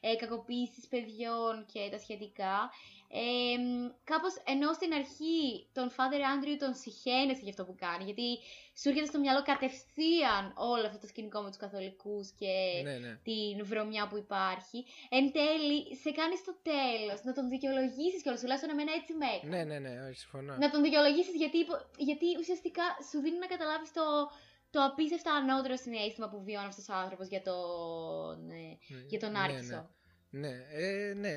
[0.00, 2.70] ε, κακοποίησεις παιδιών και τα σχετικά.
[3.12, 8.04] Ε, μ, κάπως ενώ στην αρχή τον Father Andrew τον συχαίνεσαι για αυτό που κάνει
[8.04, 8.28] γιατί
[8.80, 12.52] σου έρχεται στο μυαλό κατευθείαν όλο αυτό το σκηνικό με τους καθολικούς και
[12.84, 13.12] Ναι, ναι.
[13.28, 14.78] την βρωμιά που υπάρχει.
[15.18, 18.40] Εν τέλει, σε κάνει στο τέλος να τον δικαιολογήσεις κιόλας.
[18.40, 19.50] Τουλάχιστον εμένα έτσι με έκανε.
[19.56, 20.52] Ναι, ναι, ναι, όχι, συμφωνώ.
[20.62, 24.04] Να τον δικαιολογήσεις γιατί, υπο- γιατί ουσιαστικά σου δίνει να καταλάβεις το,
[24.74, 29.32] το απίστευτα ανώτερο συνέστημα που βιώνει αυτός ο άνθρωπος για τον, ε, Ναι, για τον
[29.32, 29.80] ναι, Άρξο.
[30.30, 30.52] Ναι, ναι,
[30.82, 31.32] ε, ναι.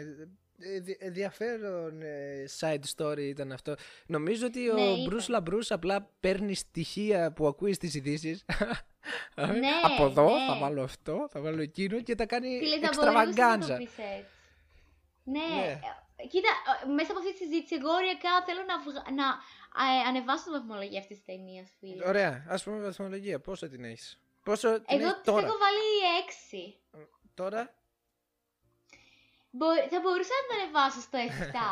[0.59, 3.75] Ε, δι- ενδιαφέρον ε, side story ήταν αυτό.
[4.05, 5.03] Νομίζω ότι ο Ναι, ήταν.
[5.03, 8.45] Μπρούς Λαμπρούς απλά παίρνει στοιχεία που ακούεις στις ειδήσεις.
[9.35, 10.45] Ναι, Από εδώ ναι.
[10.47, 13.77] θα βάλω αυτό, θα βάλω εκείνο και τα κάνει Φίλε, θα μπορούσες να το εξτραβαγκάντζα.
[13.77, 14.25] πεις έτσι.
[15.23, 15.79] Ναι, Ναι.
[16.15, 16.49] ε, κοίτα,
[16.83, 19.27] ε, μέσα από αυτή τη συζήτηση, εγώ οριακά θέλω να, βγα- να
[19.85, 22.07] ε, ανεβάσω την βαθμολογία αυτής της ταινίας, φίλε.
[22.07, 23.39] Ωραία, ας πούμε βαθμολογία.
[23.39, 25.85] Πόσο την έχεις; Πόσο την Εγώ έχεις της τώρα; έχω βάλει
[26.25, 26.79] 6.
[27.33, 27.73] Τώρα,
[29.55, 31.23] Μπο- θα μπορούσα να το ανεβάσω στο 7,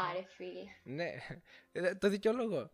[0.16, 0.66] ρε φίλε.
[0.84, 1.10] ναι.
[1.72, 2.72] Ε, Το δικαιολογώ.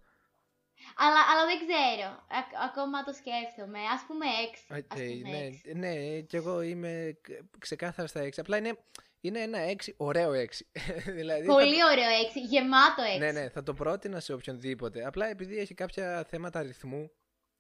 [0.96, 2.10] αλλά, αλλά δεν ξέρω.
[2.10, 3.80] Α- ακόμα το σκέφτομαι.
[3.80, 4.26] Ας πούμε
[4.70, 4.78] 6.
[4.78, 5.76] Οκ, ας πούμε ναι, 6.
[5.76, 8.40] ναι, και εγώ είμαι κ- ξεκάθαρα στα 6.
[8.40, 8.78] Απλά είναι,
[9.22, 10.66] είναι ένα 6, ωραίο 6.
[11.20, 12.40] δηλαδή, θα- Πολύ ωραίο 6.
[12.50, 13.20] Γεμάτο 6.
[13.20, 15.06] ναι, ναι, θα το πρότεινα σε οποιονδήποτε.
[15.06, 17.12] Απλά επειδή έχει κάποια θέματα αριθμού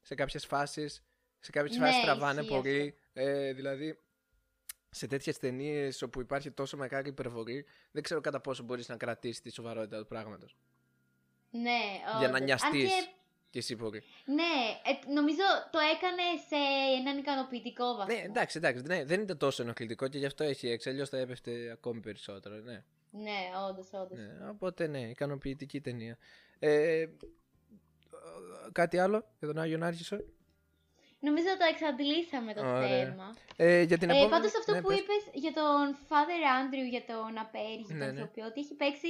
[0.01, 1.03] σε κάποιες φάσεις,
[1.39, 2.97] σε κάποιες Ναι, φάσεις τραβάνε ισχύει πολύ.
[3.13, 3.99] Ε, δηλαδή,
[4.97, 9.41] σε τέτοιες ταινίες όπου υπάρχει τόσο μεγάλη υπερβολή, δεν ξέρω κατά πόσο μπορείς να κρατήσεις
[9.41, 10.57] τη σοβαρότητα του πράγματος.
[11.49, 11.79] Ναι,
[12.19, 12.41] Για να όντως.
[12.41, 12.93] νοιαστείς.
[12.93, 13.09] Αν και,
[13.49, 14.03] Και εσύ πολύ.
[14.25, 14.43] ναι,
[15.07, 15.41] ε, νομίζω
[15.71, 16.55] το έκανε σε
[16.99, 18.15] έναν ικανοποιητικό βαθμό.
[18.15, 18.83] Ναι, εντάξει, εντάξει.
[18.83, 20.89] Ναι, δεν είναι τόσο ενοχλητικό και γι' αυτό έχει 6.
[20.89, 22.55] Αλλιώς θα έπεφτε ακόμη περισσότερο.
[22.55, 22.83] Ναι.
[23.11, 23.39] Ναι,
[23.69, 24.17] όντως, όντως.
[24.17, 26.17] Ναι, οπότε ναι, ικανοποιητική ταινία.
[26.59, 27.05] Ε,
[28.71, 30.17] κάτι άλλο για τον Άγιο Νάρχησο.
[31.27, 32.87] Νομίζω το εξαντλήσαμε το Ωραία.
[33.05, 33.27] θέμα.
[33.55, 34.31] Ε, για την Ε, επόμενη...
[34.35, 34.99] πάντως αυτό ναι, που πες.
[34.99, 38.19] είπες για τον Father Andrew, για τον Απέρι, Ναι, τον ναι.
[38.21, 39.09] ηθοποιό, ότι έχει παίξει,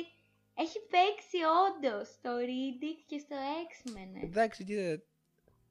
[0.63, 3.35] έχει παίξει όντως στο Riddick και στο
[3.69, 4.09] X-Men.
[4.21, 4.25] ε.
[4.25, 5.01] Εντάξει, κοίτα,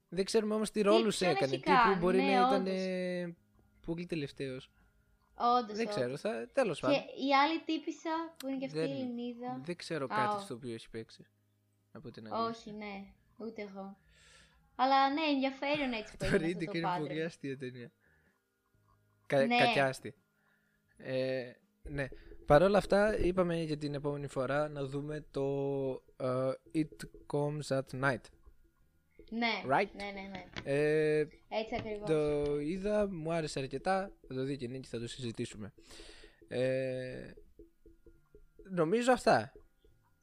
[0.09, 1.51] δεν ξέρουμε όμως τι ρόλους ποιον έκανε.
[1.53, 2.73] έχει Τι που κάνει, μπορεί ναι, να ήταν όντως.
[2.81, 3.35] ε,
[3.85, 4.71] πολύ τελευταίος.
[5.39, 5.95] Όντως, Δεν όντως.
[5.95, 6.99] ξέρω, θα, τέλος Και πάντων.
[7.27, 9.61] η άλλη τύπησα που είναι και αυτή Δεν- η Ελληνίδα.
[9.65, 10.39] Δεν ξέρω Α, κάτι ω.
[10.39, 11.25] στο οποίο έχει παίξει.
[11.91, 12.49] Από την αλήθεια.
[12.59, 13.03] Όχι, ναι,
[13.37, 13.97] ούτε εγώ.
[14.79, 17.07] Αλλά ναι, ενδιαφέρον έτσι που Το έγινε αυτό Riddick το είναι πάντρεμα.
[17.07, 17.91] πολύ αστεία ταινία.
[19.25, 19.57] Κα, Ναι.
[19.57, 20.15] Κακιάστη.
[20.97, 21.51] Ε,
[21.83, 22.07] ναι.
[22.45, 25.43] Παρ' όλα αυτά, είπαμε για την επόμενη φορά να δούμε το
[26.17, 28.21] ε, It Comes at Night.
[29.29, 30.45] Ναι, Right; ναι, ναι, ναι.
[30.63, 31.19] Ε,
[31.49, 32.09] Έτσι ακριβώς.
[32.09, 34.11] το είδα, μου άρεσε αρκετά.
[34.27, 35.73] Θα το δει και η Νίκη, θα το συζητήσουμε.
[36.47, 37.31] Ε,
[38.69, 39.53] νομίζω αυτά.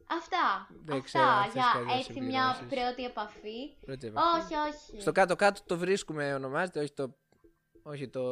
[0.07, 0.67] Αυτά.
[0.85, 2.67] Δεν Αυτά ξέρω αν θες για κάτι να έτσι μια συμπληρώσεις.
[2.85, 3.59] πρώτη επαφή.
[3.87, 4.43] Πρώτη επαφή.
[4.45, 5.01] Όχι, όχι.
[5.01, 7.15] Στο κάτω-κάτω το βρίσκουμε, ονομάζεται, όχι το.
[7.83, 8.23] Όχι το.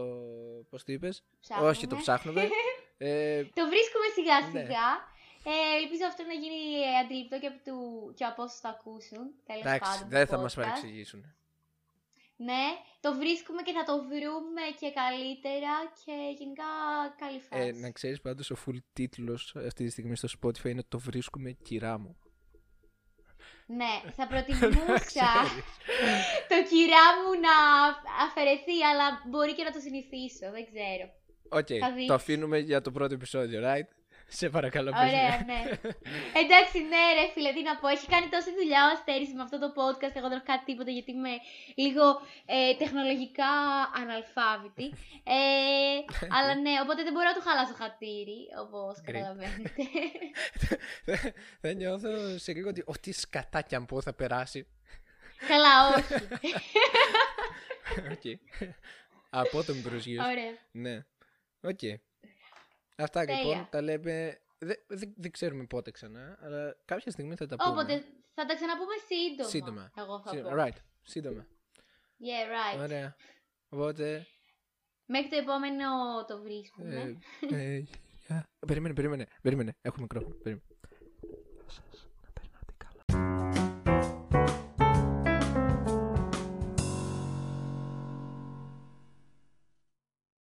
[0.70, 1.70] Πώς το είπες, Ψάχνουμε.
[1.70, 2.40] Όχι το ψάχνουμε.
[2.98, 4.60] ε, Το βρίσκουμε σιγά Ναι.
[4.60, 5.10] σιγά.
[5.44, 9.24] Ε, ελπίζω αυτό να γίνει ε, αντιληπτό και από, του, και από όσους το ακούσουν.
[9.46, 10.56] Τέλος εντάξει, πάντων, δεν το θα μας podcast.
[10.56, 11.34] παρεξηγήσουν.
[12.36, 12.64] Ναι,
[13.00, 15.72] το βρίσκουμε και θα το βρούμε και καλύτερα
[16.04, 16.64] και γενικά
[17.18, 17.66] καλή φάση.
[17.68, 21.50] Ε, να ξέρεις πάντως ο full τίτλος αυτή τη στιγμή στο Spotify είναι Το βρίσκουμε
[21.52, 22.16] κυρά μου.
[23.66, 25.64] Ναι, θα Να προτιμούσα ξέρεις.
[26.50, 27.54] το κυρά μου να
[28.24, 31.06] αφαιρεθεί, αλλά μπορεί και να το συνηθίσω, δεν ξέρω.
[31.48, 32.06] Οκ, Θα δεις.
[32.06, 33.88] το αφήνουμε για το πρώτο επεισόδιο, right?
[34.38, 35.60] Σε παρακαλώ, πες Ωραία, ναι.
[35.64, 35.88] ναι.
[36.42, 37.88] Εντάξει, ναι, ρε φίλε, τι να πω.
[37.88, 40.14] Έχει κάνει τόση δουλειά ο Αστέρης με αυτό το podcast.
[40.18, 41.34] Εγώ δεν έχω κάτι τίποτα γιατί είμαι
[41.84, 42.04] λίγο
[42.46, 43.52] ε, τεχνολογικά
[44.00, 44.86] αναλφάβητη.
[45.36, 45.40] Ε,
[46.36, 49.04] αλλά ναι, οπότε δεν μπορώ να του χαλάσω χατήρι, όπως Great.
[49.06, 49.82] καταλαβαίνετε.
[51.62, 54.60] Θα νιώθω σε λίγο ότι ό,τι σκατά κι αν πω θα περάσει.
[55.48, 56.14] Καλά, όχι.
[58.14, 58.26] Οκ.
[59.30, 60.28] Από τον προσγείωση.
[60.30, 60.54] Ωραία.
[60.72, 61.04] Ναι.
[61.60, 61.82] Οκ.
[62.96, 63.42] Αυτά Τέλεια.
[63.42, 64.40] λοιπόν τα λέμε.
[64.58, 67.70] Δεν δεν- δεν ξέρουμε πότε ξανά, αλλά κάποια στιγμή θα τα πούμε.
[67.70, 69.48] Οπότε θα τα ξαναπούμε σύντομα.
[69.48, 69.90] Σύντομα.
[69.96, 70.50] Εγώ θα Σύ- πω.
[70.52, 70.76] Right.
[71.02, 71.46] Σύντομα.
[72.20, 72.80] Yeah, right.
[72.82, 73.16] Ωραία.
[73.68, 74.26] Οπότε.
[75.06, 75.84] Μέχρι το επόμενο
[76.28, 77.16] το βρίσκουμε.
[77.50, 77.78] Ε, ε,
[78.26, 78.48] γεια.
[78.66, 79.26] Περίμενε, περίμενε.
[79.42, 79.76] Περίμενε.
[79.80, 80.34] Έχω μικρόφωνο.
[80.34, 80.66] Περίμενε.